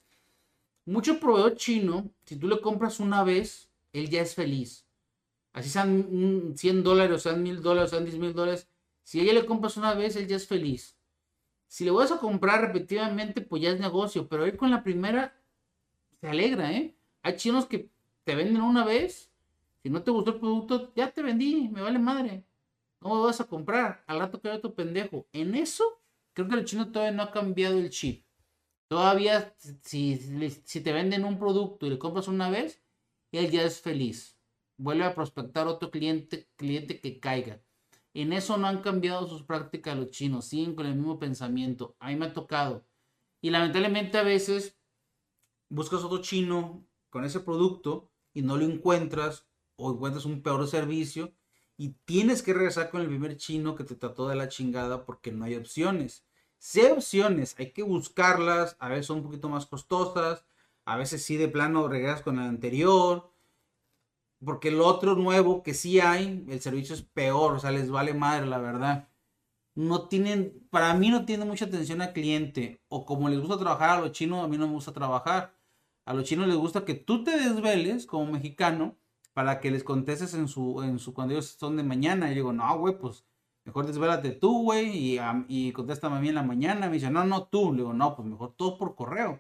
[0.86, 4.86] Mucho proveedor chino, si tú le compras una vez, él ya es feliz.
[5.54, 8.70] Así sean 100 dólares, sean 1000 dólares, sean 10 mil dólares.
[9.02, 10.96] Si ella le compras una vez, él ya es feliz.
[11.68, 14.28] Si le vas a comprar repetidamente, pues ya es negocio.
[14.30, 15.36] Pero él con la primera
[16.22, 16.96] se alegra, ¿eh?
[17.22, 17.90] Hay chinos que
[18.24, 19.32] te venden una vez.
[19.84, 22.46] Si no te gustó el producto, ya te vendí, me vale madre.
[23.00, 24.04] ¿Cómo me vas a comprar?
[24.08, 25.28] Al rato queda tu pendejo.
[25.32, 26.02] En eso,
[26.34, 28.26] creo que el chino todavía no ha cambiado el chip.
[28.90, 30.18] Todavía, si,
[30.66, 32.82] si te venden un producto y le compras una vez,
[33.32, 34.38] él ya es feliz.
[34.78, 37.62] Vuelve a prospectar otro cliente, cliente que caiga.
[38.14, 41.96] En eso no han cambiado sus prácticas los chinos, siguen con el mismo pensamiento.
[42.00, 42.86] A mí me ha tocado.
[43.42, 44.79] Y lamentablemente a veces
[45.70, 51.34] buscas otro chino con ese producto y no lo encuentras o encuentras un peor servicio
[51.78, 55.32] y tienes que regresar con el primer chino que te trató de la chingada porque
[55.32, 56.26] no hay opciones.
[56.58, 60.44] Si hay opciones, hay que buscarlas, a veces son un poquito más costosas,
[60.84, 63.32] a veces sí de plano regresas con el anterior,
[64.44, 68.14] porque el otro nuevo que sí hay, el servicio es peor, o sea, les vale
[68.14, 69.10] madre, la verdad.
[69.76, 73.92] No tienen, para mí no tiene mucha atención al cliente, o como les gusta trabajar
[73.92, 75.56] a los chinos, a mí no me gusta trabajar.
[76.10, 78.98] A los chinos les gusta que tú te desveles como mexicano
[79.36, 82.32] para que les contestes en su, en su, cuando ellos son de mañana.
[82.32, 83.28] Y digo, no, güey, pues
[83.64, 86.88] mejor desvélate tú, güey, y, y contéstame a mí en la mañana.
[86.88, 87.74] Me dice, no, no, tú.
[87.74, 89.40] Le digo, no, pues mejor todo por correo.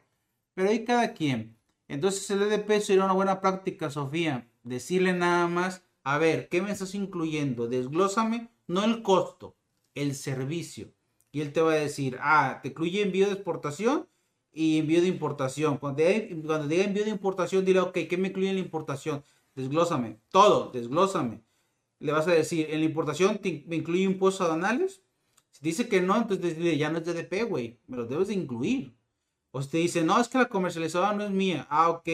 [0.53, 1.57] Pero ahí cada quien.
[1.87, 4.47] Entonces el EDP sería una buena práctica, Sofía.
[4.61, 7.67] Decirle nada más, a ver, ¿qué me estás incluyendo?
[7.67, 9.57] Desglósame, no el costo,
[9.95, 10.93] el servicio.
[11.31, 14.07] Y él te va a decir, ah, te incluye envío de exportación
[14.51, 15.77] y envío de importación.
[15.77, 16.03] Cuando,
[16.45, 19.23] cuando diga envío de importación, dile, ok, ¿qué me incluye en la importación?
[19.55, 21.43] Desglósame, todo, desglósame.
[21.99, 25.03] Le vas a decir, en la importación me incluye impuestos aduanales.
[25.51, 28.35] Si dice que no, entonces dile, ya no es DDP, güey, me lo debes de
[28.35, 28.95] incluir.
[29.51, 31.67] O si te dice, no, es que la comercializadora no es mía.
[31.69, 32.07] Ah, ok.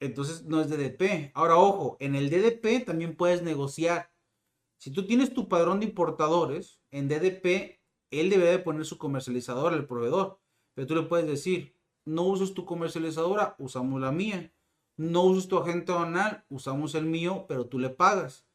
[0.00, 1.30] Entonces no es DDP.
[1.34, 4.10] Ahora, ojo, en el DDP también puedes negociar.
[4.78, 9.76] Si tú tienes tu padrón de importadores, en DDP, él debe de poner su comercializadora,
[9.76, 10.38] el proveedor.
[10.76, 14.52] Pero tú le puedes decir, no uses tu comercializadora, usamos la mía.
[14.98, 18.46] No uses tu agente banal, usamos el mío, pero tú le pagas.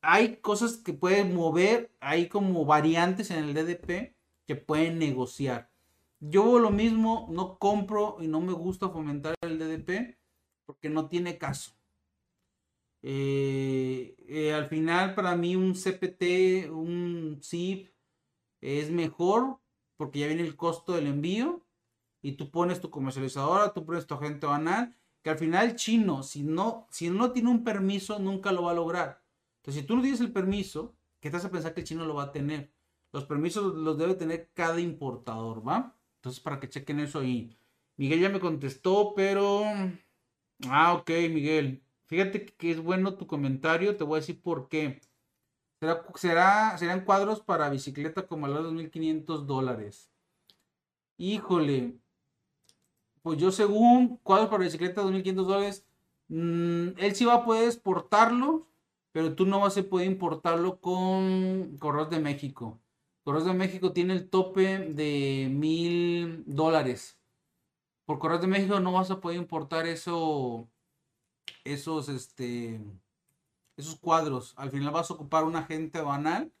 [0.00, 4.14] Hay cosas que pueden mover, hay como variantes en el DDP
[4.46, 5.72] que pueden negociar.
[6.20, 10.16] Yo lo mismo, no compro y no me gusta fomentar el DDP
[10.66, 11.72] porque no tiene caso.
[13.02, 17.90] Eh, eh, al final, para mí, un CPT, un zip
[18.60, 19.58] es mejor
[19.96, 21.64] porque ya viene el costo del envío
[22.22, 26.42] y tú pones tu comercializadora, tú pones tu agente banal, que al final chino, si
[26.42, 29.22] no, si no tiene un permiso, nunca lo va a lograr.
[29.58, 32.14] Entonces, si tú no tienes el permiso, ¿qué te hace pensar que el chino lo
[32.14, 32.72] va a tener?
[33.12, 35.96] Los permisos los debe tener cada importador, ¿va?
[36.16, 37.56] Entonces, para que chequen eso ahí.
[37.96, 39.62] Miguel ya me contestó, pero...
[40.68, 41.82] Ah, ok, Miguel.
[42.06, 43.96] Fíjate que es bueno tu comentario.
[43.96, 45.00] Te voy a decir por qué.
[45.80, 50.10] Será, será, serán cuadros para bicicleta como a los 2.500 dólares.
[51.18, 51.98] Híjole.
[53.22, 55.86] Pues yo según cuadros para bicicleta 2.500 dólares,
[56.28, 58.68] mm, él sí va a poder exportarlo,
[59.12, 62.80] pero tú no vas a poder importarlo con Correos de México.
[63.24, 67.18] Correos de México tiene el tope de mil dólares.
[68.06, 70.68] Por Correos de México no vas a poder importar eso,
[71.64, 72.80] esos, este,
[73.76, 74.54] esos cuadros.
[74.56, 76.52] Al final vas a ocupar un agente banal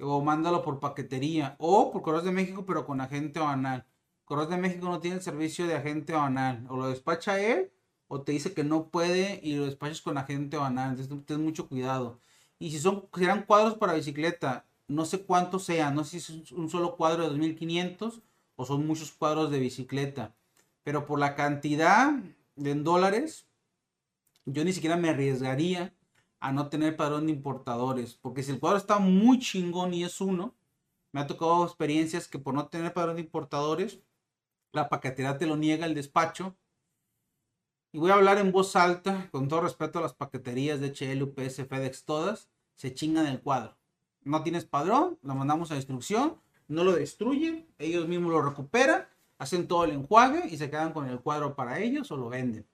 [0.00, 3.86] o mándalo por paquetería o por Correos de México pero con agente banal.
[4.24, 6.66] Correos de México no tiene el servicio de agente banal.
[6.68, 7.70] O lo despacha él
[8.08, 10.90] o te dice que no puede y lo despachas con agente banal.
[10.90, 12.20] Entonces ten mucho cuidado.
[12.58, 16.42] Y si son, si eran cuadros para bicicleta no sé cuántos sean, no sé si
[16.42, 18.22] es un solo cuadro de 2500
[18.56, 20.34] o son muchos cuadros de bicicleta,
[20.82, 22.12] pero por la cantidad
[22.56, 23.46] en dólares,
[24.44, 25.93] yo ni siquiera me arriesgaría
[26.44, 30.20] a no tener padrón de importadores, porque si el cuadro está muy chingón y es
[30.20, 30.54] uno,
[31.12, 34.00] me ha tocado experiencias que por no tener padrón de importadores,
[34.72, 36.56] la paquetería te lo niega el despacho.
[37.92, 41.22] Y voy a hablar en voz alta, con todo respeto a las paqueterías de HL,
[41.22, 43.76] UPS, FedEx, todas, se chingan el cuadro
[44.24, 49.06] no tienes padrón, lo mandamos a destrucción, no lo destruyen, ellos mismos lo recuperan,
[49.38, 52.66] hacen todo el enjuague y se quedan con el cuadro para ellos o lo venden.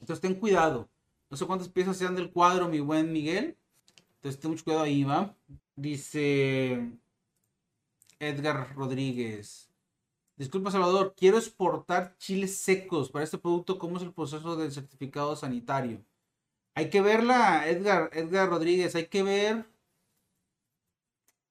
[0.00, 0.88] Entonces ten cuidado.
[1.32, 3.56] No sé cuántas piezas sean del cuadro, mi buen Miguel.
[4.16, 5.34] Entonces ten mucho cuidado ahí, va.
[5.74, 6.92] Dice
[8.18, 9.70] Edgar Rodríguez.
[10.36, 13.78] Disculpa, Salvador, quiero exportar chiles secos para este producto.
[13.78, 16.04] ¿Cómo es el proceso del certificado sanitario?
[16.74, 19.64] Hay que verla, Edgar, Edgar Rodríguez, hay que ver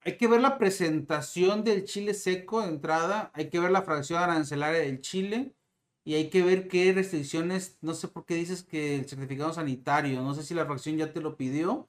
[0.04, 4.22] hay que ver la presentación del chile seco de entrada, hay que ver la fracción
[4.22, 5.56] arancelaria del chile
[6.04, 10.22] y hay que ver qué restricciones, no sé por qué dices que el certificado sanitario,
[10.22, 11.88] no sé si la fracción ya te lo pidió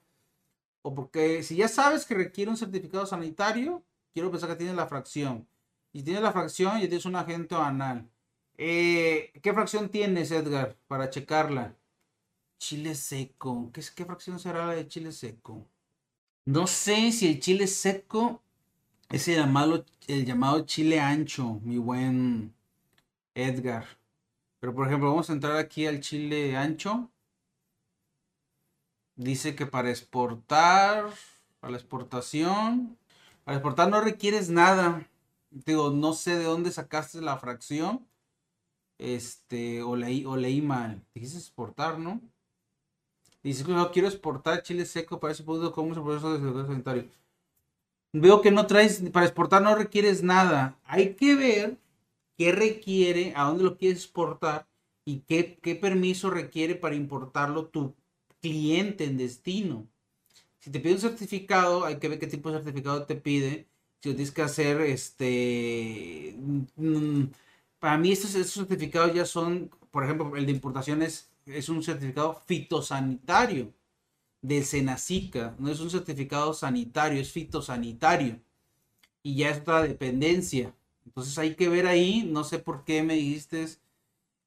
[0.83, 4.87] o porque si ya sabes que requiere un certificado sanitario, quiero pensar que tienes la
[4.89, 5.47] fracción.
[5.93, 8.09] Y si tienes la fracción, ya tienes un agente anal.
[8.59, 11.77] Eh, ¿Qué fracción tienes, Edgar, para checarla?
[12.59, 13.71] Chile seco.
[13.73, 15.67] ¿Qué, ¿Qué fracción será la de chile seco?
[16.45, 18.43] No sé si el chile seco
[19.11, 22.55] es el llamado, el llamado chile ancho, mi buen
[23.35, 23.87] Edgar.
[24.63, 27.11] Pero por ejemplo, vamos a entrar aquí al chile ancho.
[29.17, 31.11] Dice que para exportar,
[31.59, 32.97] para la exportación,
[33.43, 35.05] para exportar no requieres nada.
[35.51, 38.07] Digo, no sé de dónde sacaste la fracción.
[38.99, 41.05] Este, o leí, o leí mal.
[41.13, 42.21] Dijiste exportar, ¿no?
[43.43, 45.73] Dice que no quiero exportar chile seco para ese punto.
[45.73, 47.09] ¿Cómo es el proceso de sanitario?
[48.13, 50.79] Veo que no traes, para exportar no requieres nada.
[50.85, 51.82] Hay que ver
[52.43, 54.67] qué requiere, a dónde lo quieres exportar
[55.05, 57.95] y qué, permiso requiere para importarlo tu
[58.41, 59.87] cliente en destino.
[60.59, 63.69] Si te pide un certificado, hay que ver qué tipo de certificado te pide.
[64.01, 66.35] Si tienes que hacer, este...
[66.77, 67.27] Mm,
[67.79, 71.31] para mí estos, certificados ya son, por ejemplo, el de importación es,
[71.69, 73.73] un certificado fitosanitario
[74.41, 75.55] de Senacica.
[75.61, 78.41] No es un certificado sanitario, es fitosanitario.
[79.23, 80.75] Y ya es otra dependencia.
[81.07, 83.67] Entonces hay que ver ahí, no sé por qué me dijiste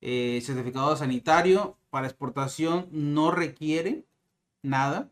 [0.01, 4.05] eh, certificado sanitario para exportación no requiere
[4.61, 5.09] nada.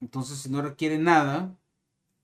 [0.00, 1.56] Entonces si no requiere nada,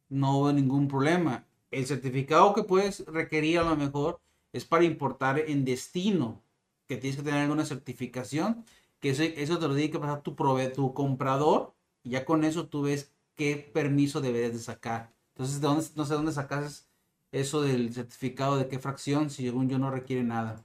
[0.09, 1.46] no veo ningún problema.
[1.70, 4.20] El certificado que puedes requerir a lo mejor
[4.53, 6.42] es para importar en destino,
[6.88, 8.64] que tienes que tener alguna certificación,
[8.98, 10.35] que eso, eso te lo tiene que pasar tu,
[10.74, 11.72] tu comprador,
[12.03, 15.12] y ya con eso tú ves qué permiso deberías de sacar.
[15.35, 16.89] Entonces, ¿de dónde, no sé dónde sacas
[17.33, 20.64] eso del certificado de qué fracción, si según yo no requiere nada.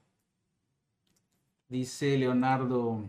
[1.69, 3.03] Dice Leonardo.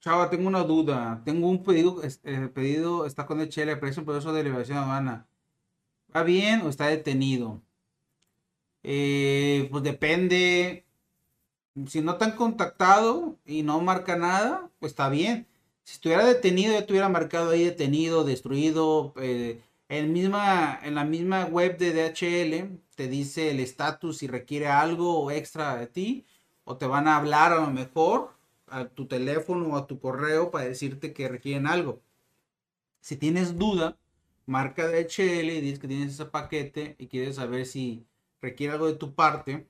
[0.00, 1.22] Chava, tengo una duda.
[1.24, 5.26] Tengo un pedido, eh, pedido está con el Chile, precio un proceso de liberación aduana.
[6.14, 7.62] ¿Va bien o está detenido?
[8.82, 10.86] Eh, pues depende.
[11.86, 15.46] Si no te han contactado y no marca nada, pues está bien.
[15.84, 21.92] Si estuviera detenido, ya tuviera marcado ahí detenido, destruido, eh, en, la misma web de
[21.92, 26.26] DHL te dice el estatus si requiere algo extra de ti
[26.62, 28.36] o te van a hablar a lo mejor
[28.68, 32.00] a tu teléfono o a tu correo para decirte que requieren algo.
[33.00, 33.98] Si tienes duda,
[34.46, 38.06] marca DHL y dices que tienes ese paquete y quieres saber si
[38.40, 39.68] requiere algo de tu parte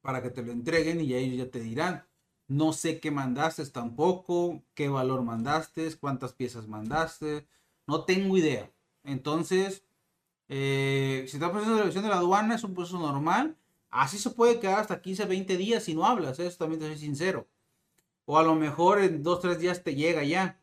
[0.00, 2.06] para que te lo entreguen y ellos ya te dirán.
[2.46, 7.46] No sé qué mandaste tampoco, qué valor mandaste, cuántas piezas mandaste.
[7.86, 8.70] No tengo idea.
[9.04, 9.84] Entonces,
[10.48, 13.56] eh, si está proceso de revisión de la aduana, es un proceso normal.
[13.90, 16.46] Así se puede quedar hasta 15, 20 días si no hablas, ¿eh?
[16.46, 17.48] eso también te soy sincero.
[18.26, 20.60] O a lo mejor en 2, 3 días te llega ya.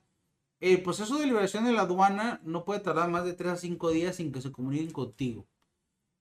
[0.60, 3.92] El proceso de liberación de la aduana no puede tardar más de 3 a 5
[3.92, 5.48] días sin que se comuniquen contigo.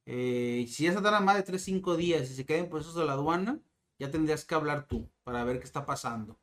[0.06, 2.70] Eh, si ya se tarda más de 3 a 5 días y se queda en
[2.70, 3.60] proceso de la aduana,
[3.98, 6.38] ya tendrías que hablar tú para ver qué está pasando.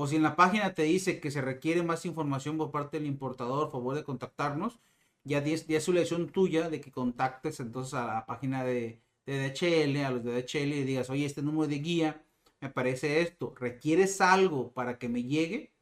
[0.00, 3.08] O si en la página te dice que se requiere más información por parte del
[3.08, 4.78] importador, favor de contactarnos,
[5.24, 10.04] ya, es su elección tuya de que contactes entonces a la página de, de DHL,
[10.04, 12.24] a los de DHL y digas, oye, este número de guía
[12.60, 15.72] me parece esto, ¿requieres algo para que me llegue?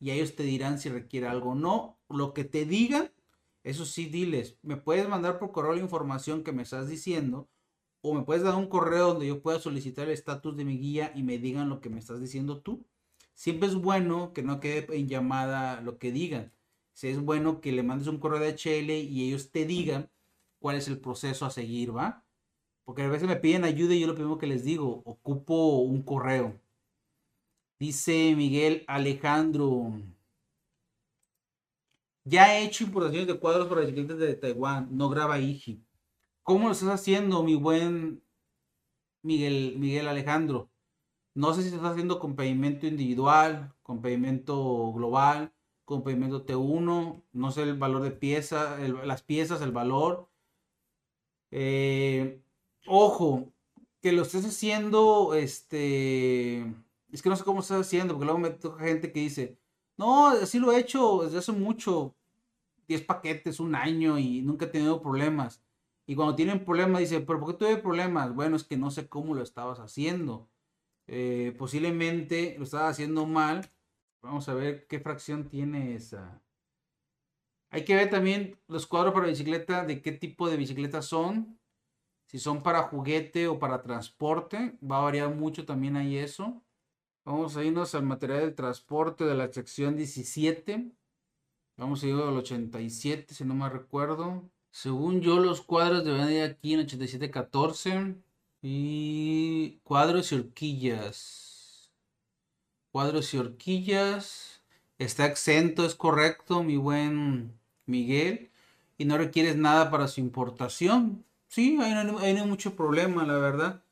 [0.00, 1.98] Y ellos te dirán si requiere algo o no.
[2.08, 3.12] Lo que te digan,
[3.62, 7.50] eso sí, diles, me puedes mandar por correo la información que me estás diciendo
[8.00, 11.12] o me puedes dar un correo donde yo pueda solicitar el estatus de mi guía
[11.14, 12.86] y me digan lo que me estás diciendo tú.
[13.34, 16.54] Siempre es bueno que no quede en llamada lo que digan
[16.94, 20.10] si es bueno que le mandes un correo de HL y ellos te digan
[20.60, 22.24] cuál es el proceso a seguir, ¿va?
[22.84, 26.02] Porque a veces me piden ayuda y yo lo primero que les digo, ocupo un
[26.02, 26.60] correo.
[27.78, 29.92] Dice Miguel Alejandro.
[32.24, 35.82] Ya he hecho importaciones de cuadros para clientes de Taiwán, no graba IGI.
[36.42, 38.22] ¿Cómo lo estás haciendo, mi buen
[39.22, 40.70] Miguel, Miguel Alejandro?
[41.34, 45.52] No sé si estás haciendo con pedimento individual, con pedimento global,
[45.84, 50.28] con pedimento T1, no sé el valor de pieza, las piezas, el valor.
[51.50, 52.40] Eh,
[52.86, 53.52] ojo,
[54.00, 56.60] que lo estés haciendo, este,
[57.10, 59.58] es que no sé cómo estás haciendo, porque luego me toca gente que dice,
[59.96, 62.14] no, así lo he hecho desde hace mucho,
[62.88, 65.62] 10 paquetes, un año y nunca he tenido problemas.
[66.06, 68.34] Y cuando tienen problemas, dice, pero ¿por qué tuve problemas?
[68.34, 70.48] Bueno, es que no sé cómo lo estabas haciendo.
[71.06, 73.70] Eh, posiblemente lo estabas haciendo mal
[74.24, 76.40] Vamos a ver qué fracción tiene esa.
[77.68, 81.60] Hay que ver también los cuadros para bicicleta, de qué tipo de bicicleta son.
[82.24, 84.78] Si son para juguete o para transporte.
[84.82, 86.64] Va a variar mucho también ahí eso.
[87.26, 90.90] Vamos a irnos al material del transporte de la sección 17.
[91.76, 94.50] Vamos a ir al 87, si no me recuerdo.
[94.70, 98.16] Según yo, los cuadros deben ir aquí en 8714.
[98.66, 101.90] Y cuadros y horquillas.
[102.92, 104.62] Cuadros y horquillas.
[104.98, 107.52] Está exento, es correcto, mi buen
[107.84, 108.50] Miguel.
[108.96, 111.26] Y no requieres nada para su importación.
[111.46, 113.82] Sí, ahí no, hay mucho problema, la verdad.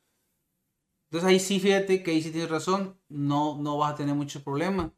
[1.11, 2.97] Entonces ahí sí, fíjate que ahí sí tienes razón.
[3.11, 4.91] No, no vas a tener mucho problema.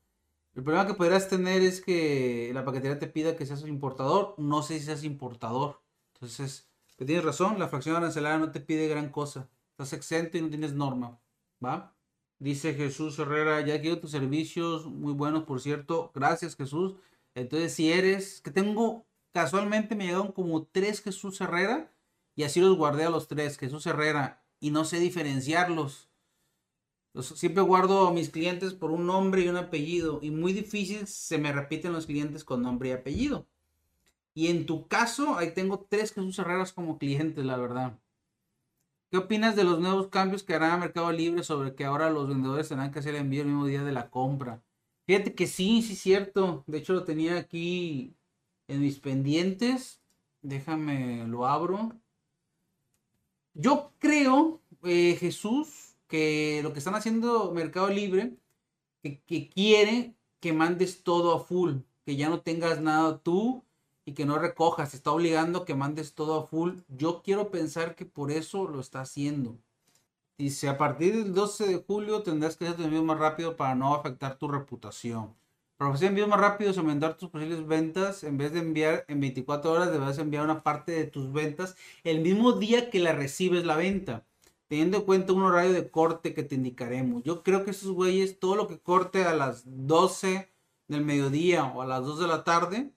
[0.55, 4.37] El problema que podrás tener es que la paquetería te pida que seas importador.
[4.39, 5.81] No sé si seas importador.
[6.15, 9.49] Entonces, te tienes razón, la fracción arancelaria no te pide gran cosa.
[9.75, 11.21] Estás exento y no tienes norma.
[11.65, 11.95] ¿Va?
[12.39, 16.11] Dice Jesús Herrera, ya quiero tus servicios, muy buenos por cierto.
[16.15, 16.95] Gracias Jesús.
[17.35, 21.93] Entonces, si eres, que tengo, casualmente me llegaron como tres Jesús Herrera
[22.37, 26.09] y así los guardé a los tres, Jesús Herrera, y no sé diferenciarlos
[27.23, 30.19] siempre guardo a mis clientes por un nombre y un apellido.
[30.23, 33.47] Y muy difícil se me repiten los clientes con nombre y apellido.
[34.35, 37.99] Y en tu caso, ahí tengo tres Jesús Herreras como clientes, la verdad.
[39.15, 42.69] ¿Qué opinas de los nuevos cambios que hará Mercado Libre sobre que ahora los vendedores
[42.69, 44.61] tendrán que hacer el envío el mismo día de la compra?
[45.07, 46.65] Fíjate que sí, sí cierto.
[46.67, 48.17] De hecho lo tenía aquí
[48.67, 50.03] en mis pendientes.
[50.43, 51.93] Déjame, lo abro.
[53.53, 58.37] Yo creo, eh, Jesús, que lo que están haciendo Mercado Libre,
[59.01, 63.65] que, quiere que mandes todo a full, que ya no tengas nada tú
[64.05, 66.79] y que no recojas, está obligando que mandes todo a full.
[66.89, 69.57] Yo quiero pensar que por eso lo está haciendo.
[70.37, 73.75] Dice, a partir del 12 de julio tendrás que hacer tu envío más rápido para
[73.75, 75.35] no afectar tu reputación.
[75.77, 79.73] Para envíos más rápidos y aumentar tus posibles ventas, en vez de enviar en 24
[79.73, 83.77] horas, deberás enviar una parte de tus ventas el mismo día que la recibes la
[83.77, 84.25] venta
[84.69, 87.23] teniendo en cuenta un horario de corte que te indicaremos.
[87.23, 90.51] Yo creo que esos güeyes, todo lo que corte a las 12
[90.89, 92.91] del mediodía o a las 2 de la tarde,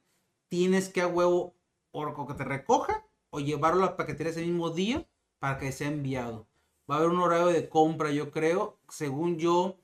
[0.50, 1.56] tienes que a huevo
[1.92, 5.08] o que te recoja o llevarlo a la paquetería ese mismo día
[5.40, 6.48] para que sea enviado.
[6.90, 8.80] Va a haber un horario de compra, yo creo.
[8.90, 9.78] Según yo,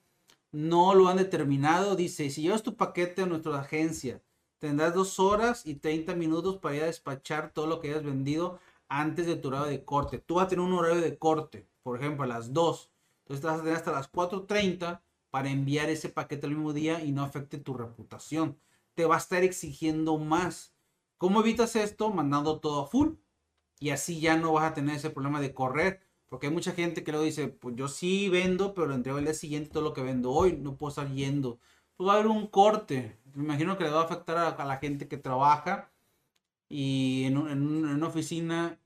[0.51, 1.95] no lo han determinado.
[1.95, 4.21] Dice, si llevas tu paquete a nuestra agencia,
[4.59, 8.59] tendrás dos horas y 30 minutos para ir a despachar todo lo que hayas vendido
[8.87, 10.19] antes de tu horario de corte.
[10.19, 12.89] Tú vas a tener un horario de corte por ejemplo, a las 2.
[13.19, 17.11] Entonces vas a tener hasta las 4.30 para enviar ese paquete el mismo día y
[17.11, 18.57] no afecte tu reputación.
[18.95, 20.75] Te va a estar exigiendo más.
[21.17, 22.11] ¿Cómo evitas esto?
[22.11, 23.15] Mandando todo a full.
[23.79, 26.01] Y así ya no vas a tener ese problema de correr.
[26.27, 29.25] Porque hay mucha gente que luego dice, pues yo sí vendo, pero lo entrego el
[29.25, 30.57] día siguiente todo lo que vendo hoy.
[30.57, 31.59] No puedo estar yendo.
[31.95, 33.19] Pues va a haber un corte.
[33.35, 35.91] Me imagino que le va a afectar a, la gente que trabaja.
[36.69, 38.79] Y en, una oficina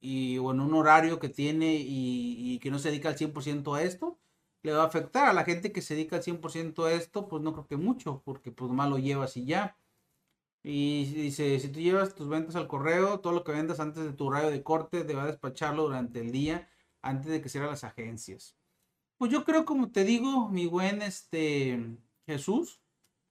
[0.00, 3.82] y, o en un horario que tiene y, que no se dedica al 100% a
[3.82, 4.19] esto,
[4.62, 7.42] le va a afectar a la gente que se dedica al 100% a esto, pues
[7.42, 9.76] no creo que mucho, porque pues más lo llevas y ya.
[10.62, 14.12] Y dice, si tú llevas tus ventas al correo, todo lo que vendas antes de
[14.12, 16.68] tu horario de corte, debes despacharlo durante el día,
[17.02, 18.56] antes de que cierren las agencias.
[19.16, 22.80] Pues yo creo, como te digo, mi buen este Jesús,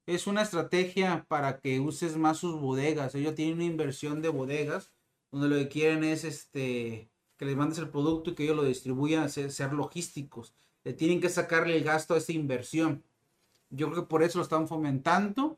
[0.06, 3.16] es una estrategia para que uses más sus bodegas.
[3.16, 4.92] Ellos tienen una inversión de bodegas
[5.32, 8.64] donde lo que quieren es este, que les mandes el producto y que ellos lo
[8.64, 10.56] distribuyan, ser logísticos.
[10.84, 13.04] Le tienen que sacarle el gasto a esa inversión.
[13.70, 15.58] Yo creo que por eso lo están fomentando.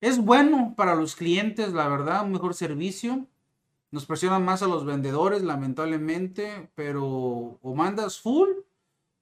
[0.00, 3.26] Es bueno para los clientes, la verdad, un mejor servicio.
[3.90, 7.04] Nos presionan más a los vendedores, lamentablemente, pero
[7.62, 8.48] o mandas full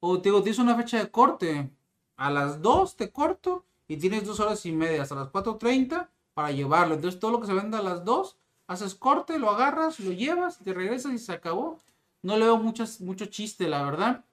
[0.00, 1.70] o te digo, tienes una fecha de corte.
[2.16, 6.50] A las 2 te corto y tienes dos horas y media hasta las 4.30 para
[6.50, 6.94] llevarlo.
[6.94, 10.58] Entonces todo lo que se venda a las 2 haces corte, lo agarras, lo llevas,
[10.58, 11.78] te regresas y se acabó.
[12.22, 14.24] No le veo mucho chiste, la verdad.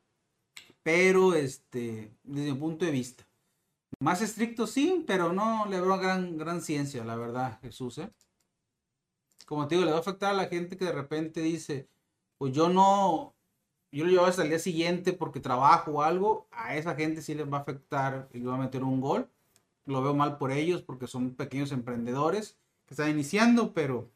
[0.87, 3.27] Pero, este, desde mi punto de vista.
[3.99, 8.09] Más estricto sí, pero no le veo gran, gran ciencia, la verdad, Jesús, ¿eh?
[9.45, 11.89] Como te digo, le va a afectar a la gente que de repente dice,
[12.37, 13.35] pues yo no,
[13.91, 17.35] yo lo llevo hasta el día siguiente porque trabajo o algo, a esa gente sí
[17.35, 19.29] les va a afectar y le va a meter un gol.
[19.83, 24.09] Lo veo mal por ellos porque son pequeños emprendedores que están iniciando, pero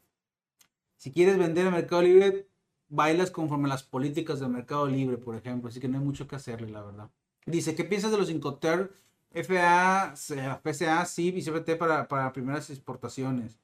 [0.96, 2.48] si quieres vender en Mercado Libre,
[2.92, 5.68] bailas conforme las políticas del Mercado Libre, por ejemplo.
[5.68, 7.10] Así que no hay mucho que hacerle, la verdad.
[7.46, 8.90] Dice, ¿qué piensas de los Incoterm
[9.32, 10.14] FA,
[10.62, 13.58] PCA, CIP y CFT para, para primeras exportaciones?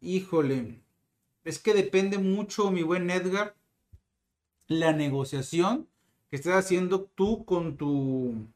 [0.00, 0.80] Híjole,
[1.44, 3.54] es que depende mucho, mi buen Edgar,
[4.66, 5.86] la negociación
[6.30, 8.46] que estés haciendo tú con tu,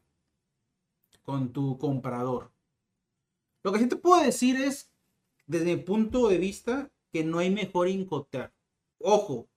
[1.21, 2.49] con tu comprador.
[3.61, 4.89] Lo que sí te puedo decir es
[5.45, 8.51] desde mi punto de vista, que no hay mejor Incoterm.
[8.99, 9.47] Ojo,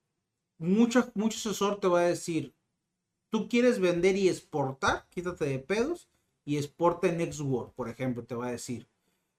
[0.61, 2.55] mucho, mucho asesor te va a decir,
[3.31, 6.09] tú quieres vender y exportar, quítate de pedos
[6.45, 8.87] y exporta en Xword, por ejemplo, te va a decir.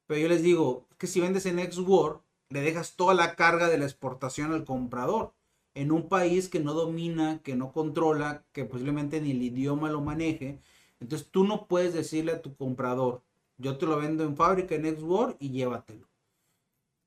[0.07, 3.78] Pero yo les digo que si vendes en Xword, le dejas toda la carga de
[3.78, 5.34] la exportación al comprador.
[5.74, 10.01] En un país que no domina, que no controla, que posiblemente ni el idioma lo
[10.01, 10.59] maneje.
[10.99, 13.22] Entonces tú no puedes decirle a tu comprador,
[13.57, 16.07] yo te lo vendo en fábrica en Xword y llévatelo.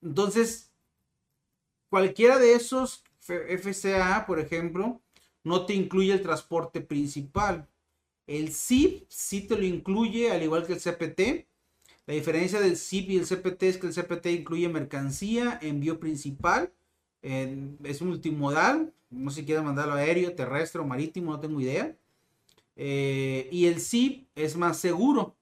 [0.01, 0.71] Entonces,
[1.91, 5.01] cualquiera de esos FCA, por ejemplo,
[5.43, 7.68] no te incluye el transporte principal.
[8.27, 11.47] El SIP sí te lo incluye, al igual que el CPT.
[12.07, 16.72] La diferencia del SIP y el CPT es que el CPT incluye mercancía, envío principal,
[17.22, 21.97] es multimodal, no sé si quieres mandarlo aéreo, terrestre o marítimo, no tengo idea.
[22.77, 25.37] Eh, y el SIP es más seguro.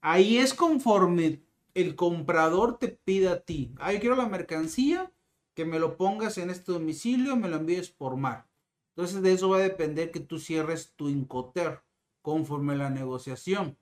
[0.00, 1.40] Ahí es conforme
[1.74, 3.72] el comprador te pide a ti.
[3.78, 5.10] Ah, yo quiero la mercancía,
[5.54, 8.48] que me lo pongas en este domicilio, me lo envíes por mar.
[8.94, 11.82] Entonces de eso va a depender que tú cierres tu Incoter
[12.20, 13.76] conforme a la negociación.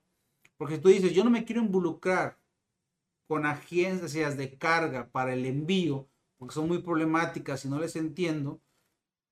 [0.56, 2.38] Porque tú dices, yo no me quiero involucrar
[3.26, 8.60] con agencias de carga para el envío, porque son muy problemáticas y no les entiendo.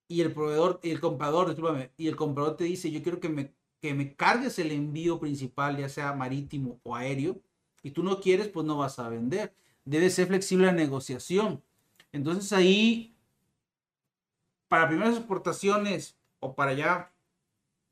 [0.07, 1.55] Y el proveedor, y el comprador,
[1.97, 5.77] y el comprador te dice, yo quiero que me, que me cargues el envío principal,
[5.77, 7.41] ya sea marítimo o aéreo,
[7.83, 9.55] y tú no quieres, pues no vas a vender.
[9.85, 11.63] Debe ser flexible la negociación.
[12.13, 13.15] Entonces ahí,
[14.69, 17.13] para primeras exportaciones o para ya,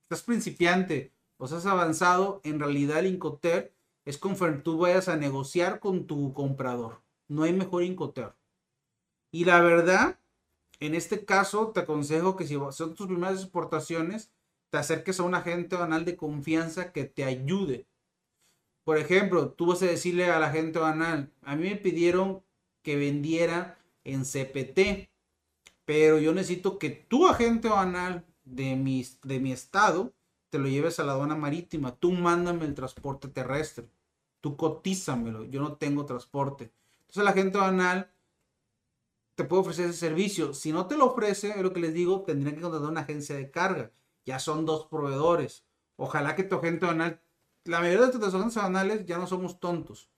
[0.02, 5.80] estás principiante o estás avanzado, en realidad el Incoter es conforme tú vayas a negociar
[5.80, 7.02] con tu comprador.
[7.28, 8.34] No hay mejor Incoter.
[9.32, 10.18] Y la verdad,
[10.80, 14.30] en este caso, te aconsejo que si son tus primeras exportaciones,
[14.70, 17.86] te acerques a un agente banal de confianza que te ayude.
[18.84, 22.42] Por ejemplo, tú vas a decirle a la agente banal, a mí me pidieron
[22.82, 23.75] que vendiera
[24.06, 25.10] en CPT.
[25.84, 30.12] Pero yo necesito que tu agente banal de mi, de mi estado
[30.50, 31.96] te lo lleves a la aduana marítima.
[31.96, 33.88] Tú mándame el transporte terrestre.
[34.40, 35.44] Tú cotízamelo.
[35.44, 36.72] Yo no tengo transporte.
[37.00, 38.10] Entonces el agente banal
[39.36, 40.54] te puede ofrecer ese servicio.
[40.54, 43.36] Si no te lo ofrece, es lo que les digo, tendrían que contratar una agencia
[43.36, 43.92] de carga.
[44.24, 45.64] Ya son dos proveedores.
[45.96, 47.20] Ojalá que tu agente banal,
[47.64, 50.10] la mayoría de tus agentes banales ya no somos tontos.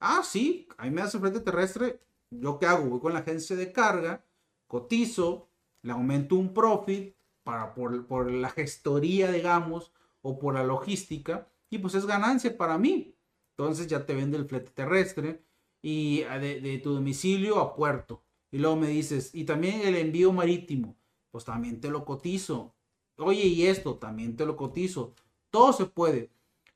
[0.00, 2.00] Ah, sí, a mí me hace frente terrestre,
[2.40, 2.88] ¿Yo qué hago?
[2.88, 4.24] Voy con la agencia de carga,
[4.66, 5.48] cotizo,
[5.82, 11.94] le aumento un profit para, por, la gestoría, digamos, o por la logística, y pues
[11.94, 13.16] es ganancia para mí.
[13.56, 15.44] Entonces ya te vende el flete terrestre
[15.82, 18.22] y ah, de, tu domicilio a puerto.
[18.50, 20.96] Y luego me dices, y también el envío marítimo,
[21.30, 22.74] pues también te lo cotizo.
[23.16, 25.14] Oye, y esto también te lo cotizo.
[25.50, 26.30] Todo se puede.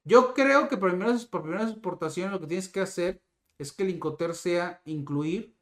[0.04, 3.22] Yo creo que por primeras, por primeras exportaciones lo que tienes que hacer
[3.58, 5.56] es que el Incoter sea incluir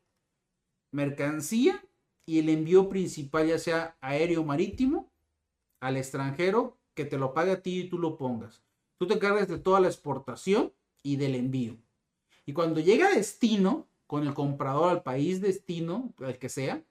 [0.93, 1.83] mercancía
[2.27, 5.13] y el envío principal, ya sea aéreo o marítimo,
[5.81, 8.63] al extranjero, que te lo pague a ti y tú lo pongas.
[8.99, 10.73] Tú te encargas de toda la exportación
[11.03, 11.77] y del envío.
[12.47, 16.85] Y cuando llega a destino, con el comprador al país destino, el que sea,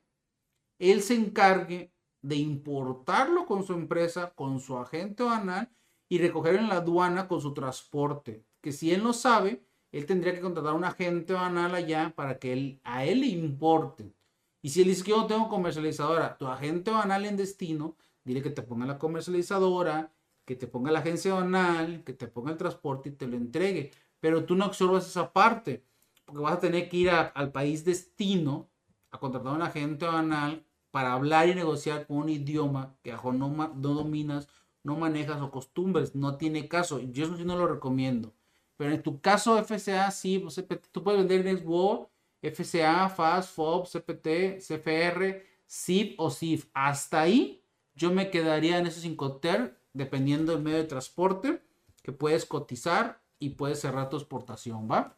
[0.79, 5.71] él se encargue de importarlo con su empresa, con su agente banal
[6.09, 8.45] y recogerlo en la aduana con su transporte.
[8.61, 9.65] Que si él no sabe,
[9.97, 13.27] él tendría que contratar a un agente banal allá para que él, a él le
[13.27, 14.13] importe.
[14.61, 18.41] Y si él dice que yo no tengo comercializadora, tu agente banal en destino, dile
[18.41, 20.11] que te ponga la comercializadora,
[20.43, 23.91] que te ponga la agencia banal, que te ponga el transporte y te lo entregue.
[24.19, 25.85] Pero tú no absorbas esa parte,
[26.25, 28.67] porque vas a tener que ir al país destino
[29.11, 33.31] a contratar a un agente banal para hablar y negociar con un idioma que no,
[33.31, 34.49] no dominas,
[34.83, 36.15] no manejas o costumbres.
[36.15, 36.99] No tiene caso.
[36.99, 38.33] Yo eso sí no lo recomiendo.
[38.77, 42.09] Pero en tu caso, FCA, sí, pues, tú puedes vender en Xbox,
[42.41, 46.67] FCA, FAS, FOB, CPT, CFR, SIP o SIF.
[46.73, 47.63] Hasta ahí
[47.95, 51.61] yo me quedaría en esos Incoter, dependiendo del medio de transporte,
[52.03, 55.17] que puedes cotizar y puedes cerrar tu exportación, ¿va?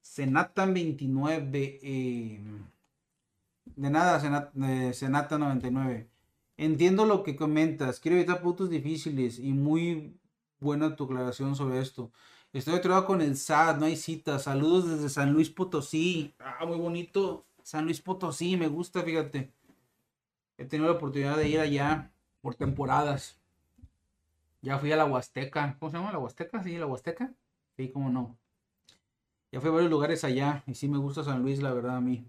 [0.00, 1.80] Senatan 29.
[1.82, 2.40] Eh,
[3.76, 4.20] de nada,
[4.92, 6.08] Senata 99.
[6.56, 7.98] Entiendo lo que comentas.
[7.98, 10.16] Quiero evitar puntos difíciles y muy
[10.60, 12.12] buena tu aclaración sobre esto.
[12.54, 14.38] Estoy atrapado con el SAT, no hay cita.
[14.38, 16.32] Saludos desde San Luis Potosí.
[16.38, 17.44] Ah, muy bonito.
[17.64, 19.52] San Luis Potosí, me gusta, fíjate.
[20.56, 23.40] He tenido la oportunidad de ir allá por temporadas.
[24.62, 25.76] Ya fui a la Huasteca.
[25.80, 26.62] ¿Cómo se llama la Huasteca?
[26.62, 27.34] Sí, la Huasteca.
[27.76, 28.38] Sí, cómo no.
[29.50, 30.62] Ya fui a varios lugares allá.
[30.68, 32.24] Y sí me gusta San Luis, la verdad, a mí.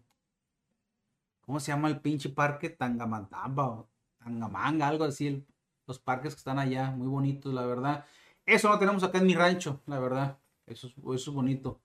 [1.41, 2.71] ¿Cómo se llama el pinche parque?
[2.71, 5.45] Tangamandamba o Tangamanga, algo así.
[5.86, 6.89] los parques que están allá.
[6.89, 8.05] Muy bonitos, la verdad.
[8.45, 10.39] Eso no tenemos acá en mi rancho, la verdad.
[10.67, 11.81] Eso es, bonito.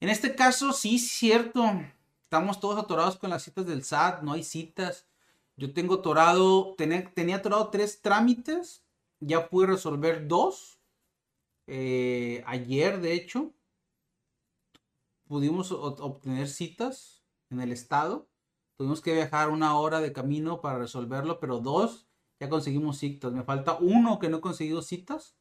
[0.00, 1.64] En este caso, sí, es cierto.
[2.22, 5.06] Estamos todos atorados con las citas del SAT, no hay citas.
[5.56, 8.84] Yo tengo atorado, tenía, tenía atorado tres trámites,
[9.20, 10.80] ya pude resolver dos.
[11.66, 13.52] Eh, ayer, de hecho,
[15.24, 18.28] pudimos obtener citas en el estado.
[18.76, 22.08] Tuvimos que viajar una hora de camino para resolverlo, pero dos
[22.42, 23.32] ya conseguimos citas.
[23.32, 25.36] Me falta uno que no he conseguido citas.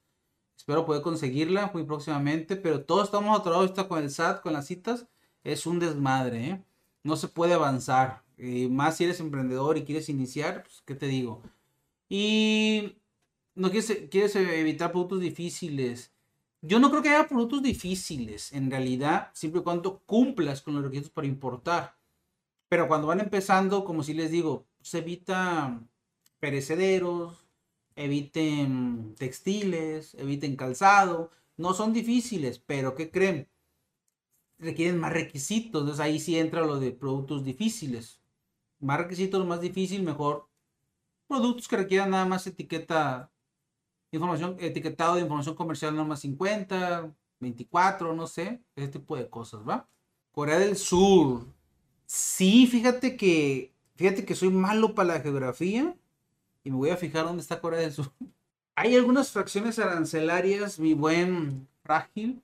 [0.55, 5.07] Espero poder conseguirla muy próximamente, pero todos estamos atorados con el SAT, con las citas.
[5.43, 6.63] Es un desmadre, ¿eh?
[7.03, 8.23] No se puede avanzar.
[8.69, 11.41] más si eres emprendedor y quieres iniciar, pues, ¿qué te digo?
[12.07, 12.97] Y
[13.55, 16.13] no quieres, quieres evitar productos difíciles.
[16.61, 20.83] Yo no creo que haya productos difíciles, en realidad, siempre y cuando cumplas con los
[20.83, 21.97] requisitos para importar.
[22.69, 25.81] Pero cuando van empezando, como si les digo, se evita
[26.41, 27.45] perecederos,
[27.95, 31.31] eviten textiles, eviten calzado.
[31.55, 33.47] No son difíciles, pero ¿qué creen?
[34.57, 35.81] Requieren más requisitos.
[35.81, 38.21] Entonces ahí sí entra lo de productos difíciles.
[38.79, 40.49] Más requisitos, más difícil, mejor.
[41.27, 43.31] Productos que requieran nada más etiqueta,
[44.11, 49.87] información, etiquetado de información comercial norma 50, 24, no sé, ese tipo de cosas, ¿va?
[50.31, 51.45] Corea del Sur.
[52.05, 55.95] Sí, fíjate que, fíjate que soy malo para la geografía
[56.64, 58.12] y me voy a fijar dónde está Corea del Sur.
[58.76, 62.41] Hay algunas fracciones arancelarias, mi buen frágil,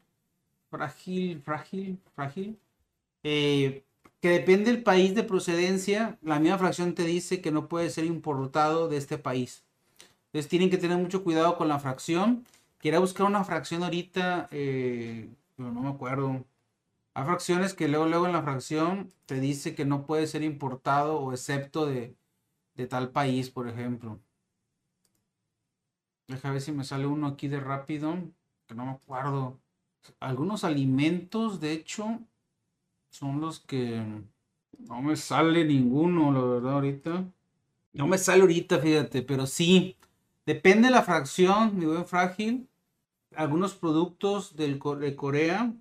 [0.69, 2.59] frágil, frágil, frágil,
[3.23, 3.83] eh,
[4.21, 8.05] que depende del país de procedencia, la misma fracción te dice que no puede ser
[8.05, 9.63] importado de este país.
[10.27, 12.45] Entonces tienen que tener mucho cuidado con la fracción.
[12.79, 16.43] Quiero buscar una fracción ahorita, eh, pero no me acuerdo.
[17.13, 21.19] Hay fracciones que luego, luego en la fracción te dice que no puede ser importado
[21.19, 22.15] o excepto de,
[22.77, 24.19] de tal país, por ejemplo.
[26.27, 28.15] Deja ver si me sale uno aquí de rápido,
[28.67, 29.59] que no me acuerdo.
[30.19, 32.19] Algunos alimentos, de hecho,
[33.09, 34.03] son los que
[34.87, 37.25] no me sale ninguno, la verdad, ahorita.
[37.93, 39.97] No me sale ahorita, fíjate, pero sí.
[40.45, 42.69] Depende de la fracción, mi buen frágil.
[43.35, 45.73] Algunos productos del, de Corea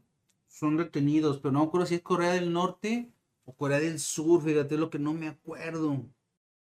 [0.49, 3.11] son retenidos, pero no me acuerdo si es Corea del Norte
[3.45, 6.03] o Corea del Sur, fíjate, lo que no me acuerdo.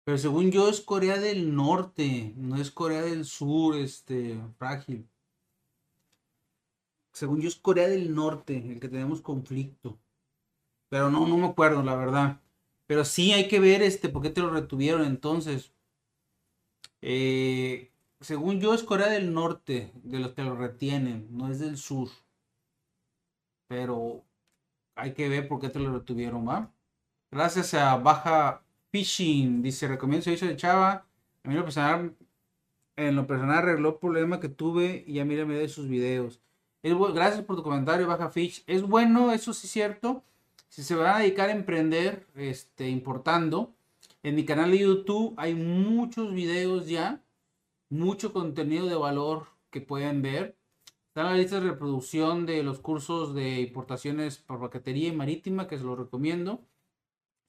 [0.05, 5.09] Pero según yo es Corea del Norte, no es Corea del Sur, este, frágil.
[7.13, 9.99] Según yo es Corea del Norte, el que tenemos conflicto.
[10.89, 12.41] Pero no, no me acuerdo, la verdad.
[12.87, 15.73] Pero sí hay que ver este, por qué te lo retuvieron entonces.
[17.01, 17.91] Eh,
[18.21, 22.09] según yo es Corea del Norte, de los que lo retienen, no es del sur.
[23.69, 24.25] Pero
[24.95, 26.73] hay que ver por qué te lo retuvieron, ¿va?
[27.31, 28.62] Gracias a Baja
[28.93, 31.07] Fishing, dice, recomiendo servicio de Chava.
[31.45, 32.15] A mí lo personal,
[32.97, 36.41] en lo personal arregló el problema que tuve y ya mira de sus videos.
[36.83, 38.63] gracias por tu comentario, Baja Fish.
[38.67, 40.23] Es bueno, eso sí es cierto.
[40.69, 43.73] Si se van a dedicar a emprender, este, importando,
[44.23, 47.23] en mi canal de YouTube hay muchos videos ya,
[47.89, 50.55] mucho contenido de valor que pueden ver.
[51.09, 55.79] Está la lista de reproducción de los cursos de importaciones por paquetería y marítima, que
[55.79, 56.61] se los recomiendo.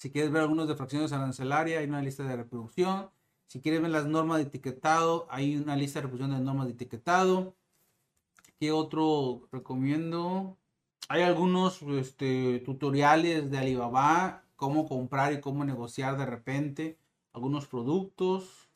[0.04, 3.10] Si quieres ver algunos de fracciones arancelarias, hay una lista de reproducción.
[3.47, 6.74] Si quieres ver las normas de etiquetado, hay una lista de reproducción de normas de
[6.74, 7.56] etiquetado.
[8.60, 10.58] ¿Qué otro recomiendo?
[11.08, 16.97] Hay algunos este, tutoriales de Alibaba, cómo comprar y cómo negociar de repente
[17.32, 18.68] algunos productos.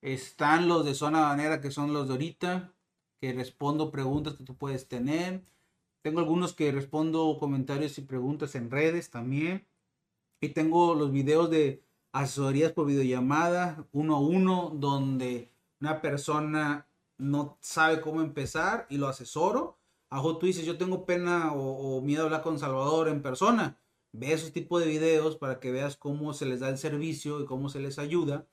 [0.00, 2.72] Están los de zona banera, que son los de ahorita,
[3.20, 5.44] que respondo preguntas que tú puedes tener.
[6.00, 9.66] Tengo algunos que respondo comentarios y preguntas en redes también.
[10.40, 11.82] Y tengo los videos de
[12.12, 16.86] asesorías por videollamada uno a uno, donde una persona
[17.18, 19.78] no sabe cómo empezar y lo asesoro.
[20.08, 23.78] Ajo, tú dices, yo tengo pena o, miedo a hablar con Salvador en persona.
[24.12, 27.46] Ve esos tipos de videos para que veas cómo se les da el servicio y
[27.46, 28.46] cómo se les ayuda.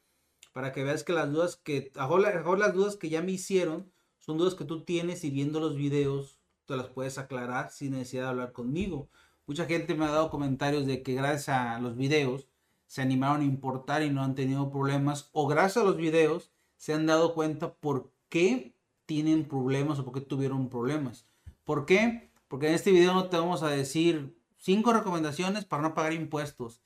[0.53, 4.37] Para que veas que las dudas que, ajo, las dudas que ya me hicieron son
[4.37, 8.29] dudas que tú tienes y viendo los videos te las puedes aclarar sin necesidad de
[8.29, 9.09] hablar conmigo.
[9.47, 12.49] Mucha gente me ha dado comentarios de que gracias a los videos
[12.85, 15.29] se animaron a importar y no han tenido problemas.
[15.31, 18.75] O gracias a los videos se han dado cuenta por qué
[19.05, 21.25] tienen problemas o por qué tuvieron problemas.
[21.63, 22.29] ¿Por qué?
[22.49, 26.81] Porque en este video no te vamos a decir cinco recomendaciones para no pagar impuestos.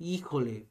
[0.00, 0.68] Híjole,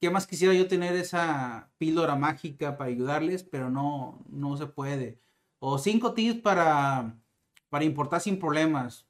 [0.00, 3.44] ¿qué más quisiera yo tener esa píldora mágica para ayudarles?
[3.44, 5.20] Pero no, no se puede.
[5.60, 7.20] O cinco tips para,
[7.68, 9.06] para importar sin problemas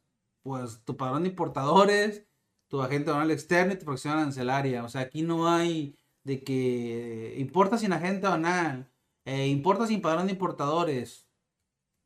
[0.46, 2.24] pues tu padrón de importadores,
[2.68, 4.84] tu agente banal externo y tu fracción arancelaria.
[4.84, 8.88] O sea, aquí no hay de que importa sin agente banal,
[9.24, 11.28] eh, importa sin padrón de importadores.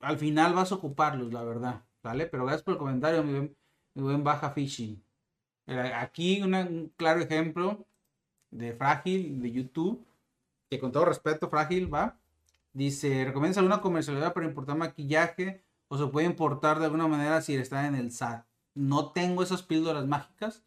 [0.01, 1.85] Al final vas a ocuparlos, la verdad.
[2.03, 2.25] ¿Vale?
[2.27, 3.41] Pero gracias por el comentario, mi,
[3.95, 5.05] mi buen Baja Fishing.
[5.95, 7.87] Aquí un claro ejemplo
[8.51, 10.07] de Frágil de YouTube,
[10.71, 12.19] que con todo respeto, Frágil va.
[12.73, 17.57] Dice, ¿recomiendas alguna comercialidad para importar maquillaje o se puede importar de alguna manera si
[17.57, 18.47] está en el SAT?
[18.75, 20.63] No tengo esas píldoras mágicas.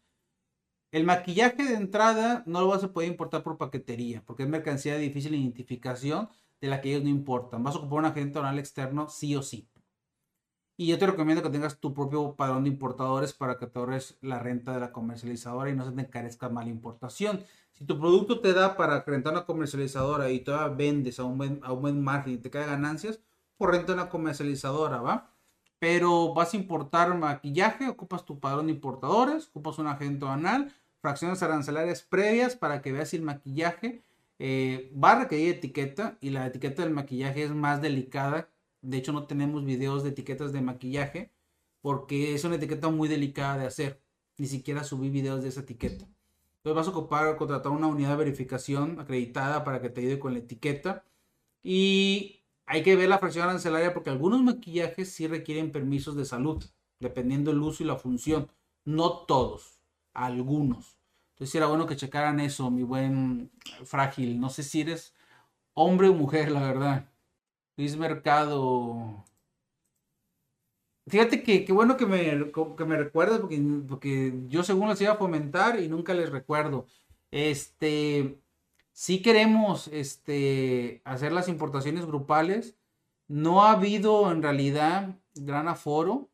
[0.92, 4.94] El maquillaje de entrada no lo vas a poder importar por paquetería, porque es mercancía
[4.94, 6.28] de difícil identificación
[6.60, 7.64] de la que ellos no importan.
[7.64, 9.66] Vas a ocupar un agente oral externo sí o sí.
[10.76, 14.18] Y yo te recomiendo que tengas tu propio padrón de importadores para que te ahorres
[14.20, 17.42] la renta de la comercializadora y no se te encarezca mala importación.
[17.72, 21.72] Si tu producto te da para rentar una comercializadora y todavía vendes a buen, a
[21.72, 23.20] un buen margen y te cae ganancias,
[23.56, 25.30] por renta una comercializadora, ¿va?
[25.78, 31.42] Pero vas a importar maquillaje, ocupas tu padrón de importadores, ocupas un agente anal, fracciones
[31.42, 34.02] arancelarias previas para que veas si el maquillaje
[34.38, 38.48] eh, va a requerir etiqueta y la etiqueta del maquillaje es más delicada
[38.84, 41.30] de hecho, no tenemos videos de etiquetas de maquillaje
[41.80, 44.00] porque es una etiqueta muy delicada de hacer.
[44.36, 46.06] Ni siquiera subí videos de esa etiqueta.
[46.58, 50.34] Entonces vas a ocupar, contratar una unidad de verificación acreditada para que te ayude con
[50.34, 51.04] la etiqueta.
[51.62, 56.64] Y hay que ver la fracción arancelaria porque algunos maquillajes sí requieren permisos de salud,
[57.00, 58.50] dependiendo el uso y la función.
[58.84, 59.80] No todos,
[60.12, 60.98] algunos.
[61.34, 63.50] Entonces era bueno que checaran eso, mi buen
[63.84, 64.40] frágil.
[64.40, 65.14] No sé si eres
[65.74, 67.10] hombre o mujer, la verdad.
[67.76, 69.24] Luis Mercado.
[71.06, 75.16] Fíjate que, bueno que me, que me recuerdas porque, porque yo según los iba a
[75.16, 76.86] fomentar y nunca les recuerdo.
[77.30, 78.38] Este,
[78.94, 82.76] si queremos este, hacer las importaciones grupales.
[83.26, 86.28] No ha habido en realidad gran aforo,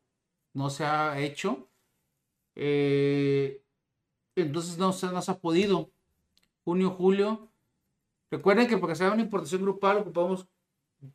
[0.53, 1.67] no se ha hecho.
[2.55, 3.63] Eh,
[4.35, 5.89] entonces no se, no se ha podido.
[6.63, 7.49] Junio, julio.
[8.29, 10.47] Recuerden que para que sea una importación grupal ocupamos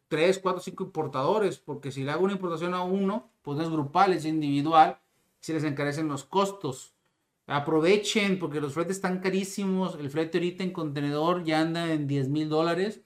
[0.09, 3.71] 3, 4, 5 importadores, porque si le hago una importación a uno, pues no es
[3.71, 4.99] grupal, es individual,
[5.39, 6.96] se les encarecen los costos.
[7.47, 9.97] Aprovechen, porque los fletes están carísimos.
[9.97, 13.03] El flete ahorita en contenedor ya anda en 10 mil dólares.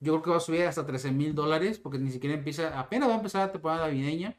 [0.00, 3.08] Yo creo que va a subir hasta 13 mil dólares, porque ni siquiera empieza, apenas
[3.08, 4.36] va a empezar la temporada navideña.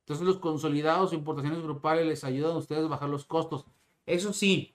[0.00, 3.64] Entonces los consolidados o importaciones grupales les ayudan a ustedes a bajar los costos.
[4.06, 4.74] Eso sí,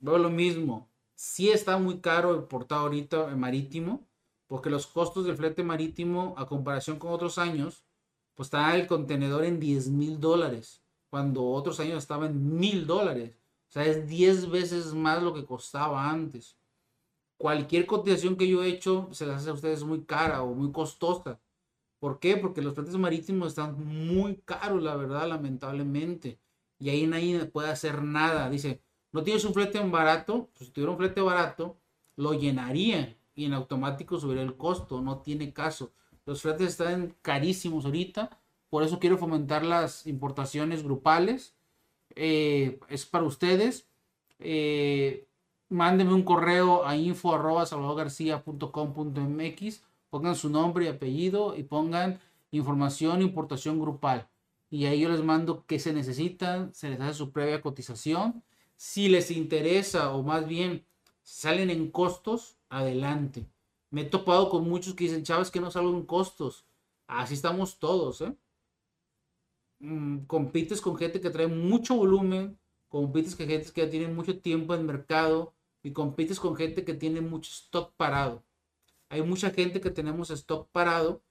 [0.00, 0.88] veo lo mismo.
[1.14, 4.06] Sí está muy caro importar ahorita en marítimo
[4.52, 7.86] porque los costos del flete marítimo a comparación con otros años,
[8.34, 13.41] pues está el contenedor en 10 mil dólares, cuando otros años estaba en mil dólares.
[13.72, 16.58] O sea, es 10 veces más lo que costaba antes.
[17.38, 20.70] Cualquier cotización que yo he hecho se las hace a ustedes muy cara o muy
[20.72, 21.40] costosa.
[21.98, 22.36] ¿Por qué?
[22.36, 26.38] Porque los fletes marítimos están muy caros, la verdad, lamentablemente.
[26.78, 28.50] Y ahí nadie puede hacer nada.
[28.50, 31.78] Dice, no tienes un flete barato, pues si tuviera un flete barato,
[32.16, 35.94] lo llenaría y en automático subir el costo, no tiene caso.
[36.26, 41.54] Los fletes están carísimos ahorita, por eso quiero fomentar las importaciones grupales.
[42.16, 43.88] Eh, es para ustedes.
[44.38, 45.28] Eh,
[45.68, 49.82] mándenme un correo a info arroba mx
[50.12, 54.28] pongan su nombre y apellido y pongan información importación grupal.
[54.68, 58.44] Y ahí yo les mando qué se necesitan, se les hace su previa cotización.
[58.76, 60.84] Si les interesa o más bien
[61.22, 63.48] salen en costos, adelante.
[63.88, 66.66] Me he topado con muchos que dicen, chavos, que no salgo en costos.
[67.06, 68.36] Así estamos todos, ¿eh?
[69.82, 72.56] Mm, compites con gente que trae mucho volumen,
[72.88, 76.84] compites con gente que ya tiene mucho tiempo en el mercado y compites con gente
[76.84, 78.44] que tiene mucho stock parado.
[79.08, 81.22] Hay mucha gente que tenemos stock parado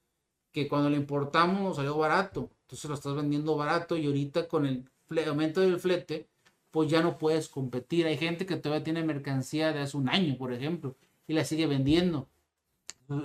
[0.52, 2.50] que cuando lo importamos nos salió barato.
[2.62, 4.84] Entonces lo estás vendiendo barato y ahorita con el
[5.28, 6.28] aumento del flete,
[6.70, 8.06] pues ya no puedes competir.
[8.06, 10.96] Hay gente que todavía tiene mercancía de hace un año, por ejemplo,
[11.26, 12.28] y la sigue vendiendo.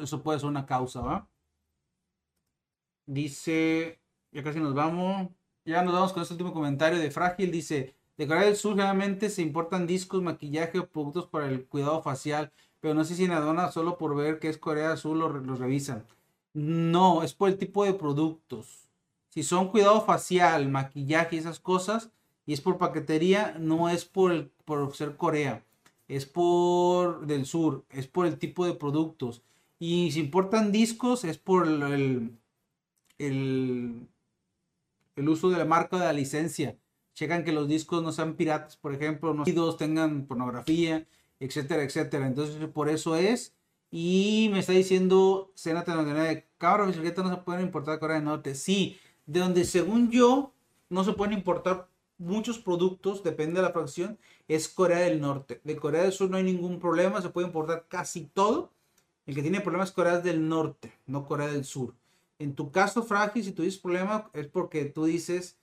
[0.01, 1.29] Eso puede ser una causa, ¿va?
[3.05, 3.99] Dice,
[4.37, 5.29] ya casi nos vamos.
[5.65, 7.51] Ya nos vamos con este último comentario de Frágil.
[7.51, 12.01] Dice, de Corea del Sur generalmente se importan discos, maquillaje o productos para el cuidado
[12.03, 15.17] facial, pero no sé si en aduana solo por ver que es Corea del Sur
[15.17, 16.05] los revisan.
[16.53, 18.89] No, es por el tipo de productos.
[19.29, 22.11] Si son cuidado facial, maquillaje y esas cosas,
[22.45, 25.63] y es por paquetería, no es por, el, por ser Corea
[26.07, 29.43] es por del sur, es por el tipo de productos.
[29.79, 32.37] Y si importan discos, es por el,
[33.17, 34.07] el,
[35.29, 36.77] uso de la marca de la licencia.
[37.13, 41.07] Checan que los discos no sean piratas, por ejemplo, no tengan pornografía,
[41.39, 42.27] etcétera, etcétera.
[42.27, 43.55] Entonces, por eso es.
[43.89, 48.25] Y me está diciendo Senate 99, cabrón, mis no se pueden importar de Corea del
[48.25, 48.53] Norte.
[48.53, 50.53] Sí, de donde según yo
[50.89, 55.61] no se pueden importar muchos productos, depende de la fracción, es Corea del Norte.
[55.63, 58.71] De Corea del Sur no hay ningún problema, se puede importar casi todo.
[59.25, 61.93] El que tiene problemas es Corea del Norte, no Corea del Sur.
[62.39, 65.57] En tu caso, Frágil, si tuviste problema es porque tú dices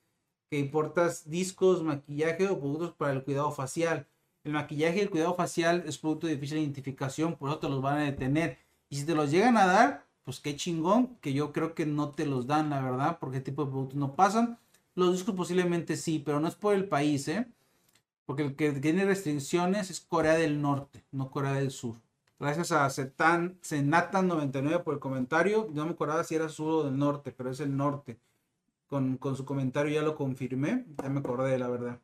[0.50, 4.06] que importas discos, maquillaje o productos para el cuidado facial.
[4.42, 7.80] El maquillaje y el cuidado facial es producto de difícil identificación, por eso te los
[7.80, 8.58] van a detener.
[8.90, 12.10] Y si te los llegan a dar, pues qué chingón, que yo creo que no
[12.10, 14.58] te los dan, la verdad, porque este tipo de productos no pasan.
[14.94, 17.46] Los discos posiblemente sí, pero no es por el país, ¿eh?
[18.26, 21.96] Porque el que tiene restricciones es Corea del Norte, no Corea del Sur.
[22.38, 25.68] Gracias a Zetan, Senatan99 por el comentario.
[25.72, 28.18] No me acordaba si era sur o del norte, pero es el norte.
[28.88, 30.84] Con, con su comentario ya lo confirmé.
[31.02, 32.00] Ya me acordé, la verdad.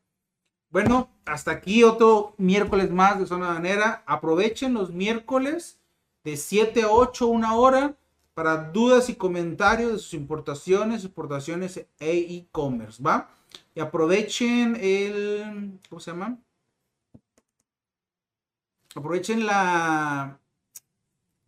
[0.69, 4.03] Bueno, hasta aquí otro miércoles más de Zona Manera.
[4.05, 5.79] Aprovechen los miércoles
[6.23, 7.97] de 7 a 8, una hora,
[8.33, 13.29] para dudas y comentarios de sus importaciones, exportaciones e e-commerce, ¿va?
[13.75, 16.37] Y aprovechen el, ¿cómo se llama?
[18.95, 20.39] Aprovechen la,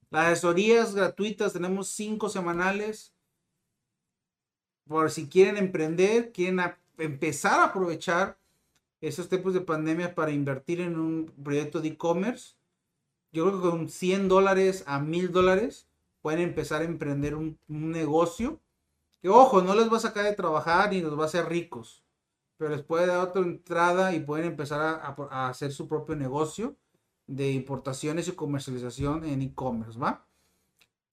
[0.10, 3.14] las asesorías gratuitas, tenemos cinco semanales.
[4.88, 6.62] Por si quieren emprender, quieren
[6.98, 8.38] empezar a aprovechar
[9.02, 12.56] esos tiempos de pandemia para invertir en un proyecto de e-commerce.
[13.32, 15.88] Yo creo que con 100 dólares a 1000 dólares
[16.22, 18.62] pueden empezar a emprender un, negocio.
[19.22, 22.04] Que ojo, no les va a sacar de trabajar ni los va a hacer ricos.
[22.58, 26.78] Pero les puede dar otra entrada y pueden empezar a hacer su propio negocio
[27.28, 30.26] de importaciones y comercialización en e-commerce, ¿va?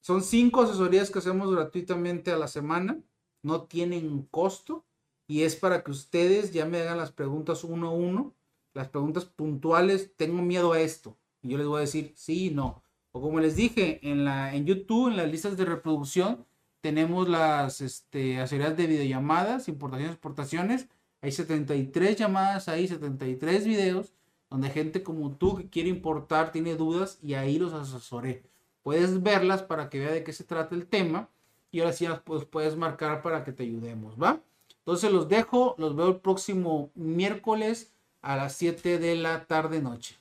[0.00, 2.98] Son cinco asesorías que hacemos gratuitamente a la semana,
[3.42, 4.84] no tienen costo
[5.26, 8.34] y es para que ustedes ya me hagan las preguntas uno a uno,
[8.74, 12.50] las preguntas puntuales, tengo miedo a esto, y yo les voy a decir sí y
[12.50, 12.82] no.
[13.12, 16.46] O como les dije, en, la, en YouTube, en las listas de reproducción,
[16.80, 20.88] tenemos las este, asesorías de videollamadas, importaciones, exportaciones,
[21.20, 24.14] hay 73 llamadas ahí, 73 videos
[24.50, 28.42] donde gente como tú que quiere importar tiene dudas y ahí los asesoré.
[28.82, 31.28] Puedes verlas para que vea de qué se trata el tema
[31.70, 34.40] y ahora sí las puedes marcar para que te ayudemos, ¿va?
[34.78, 37.92] Entonces los dejo, los veo el próximo miércoles
[38.22, 40.16] a las 7 de la tarde noche.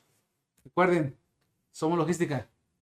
[0.64, 1.18] Recuerden,
[1.72, 2.48] somos logística.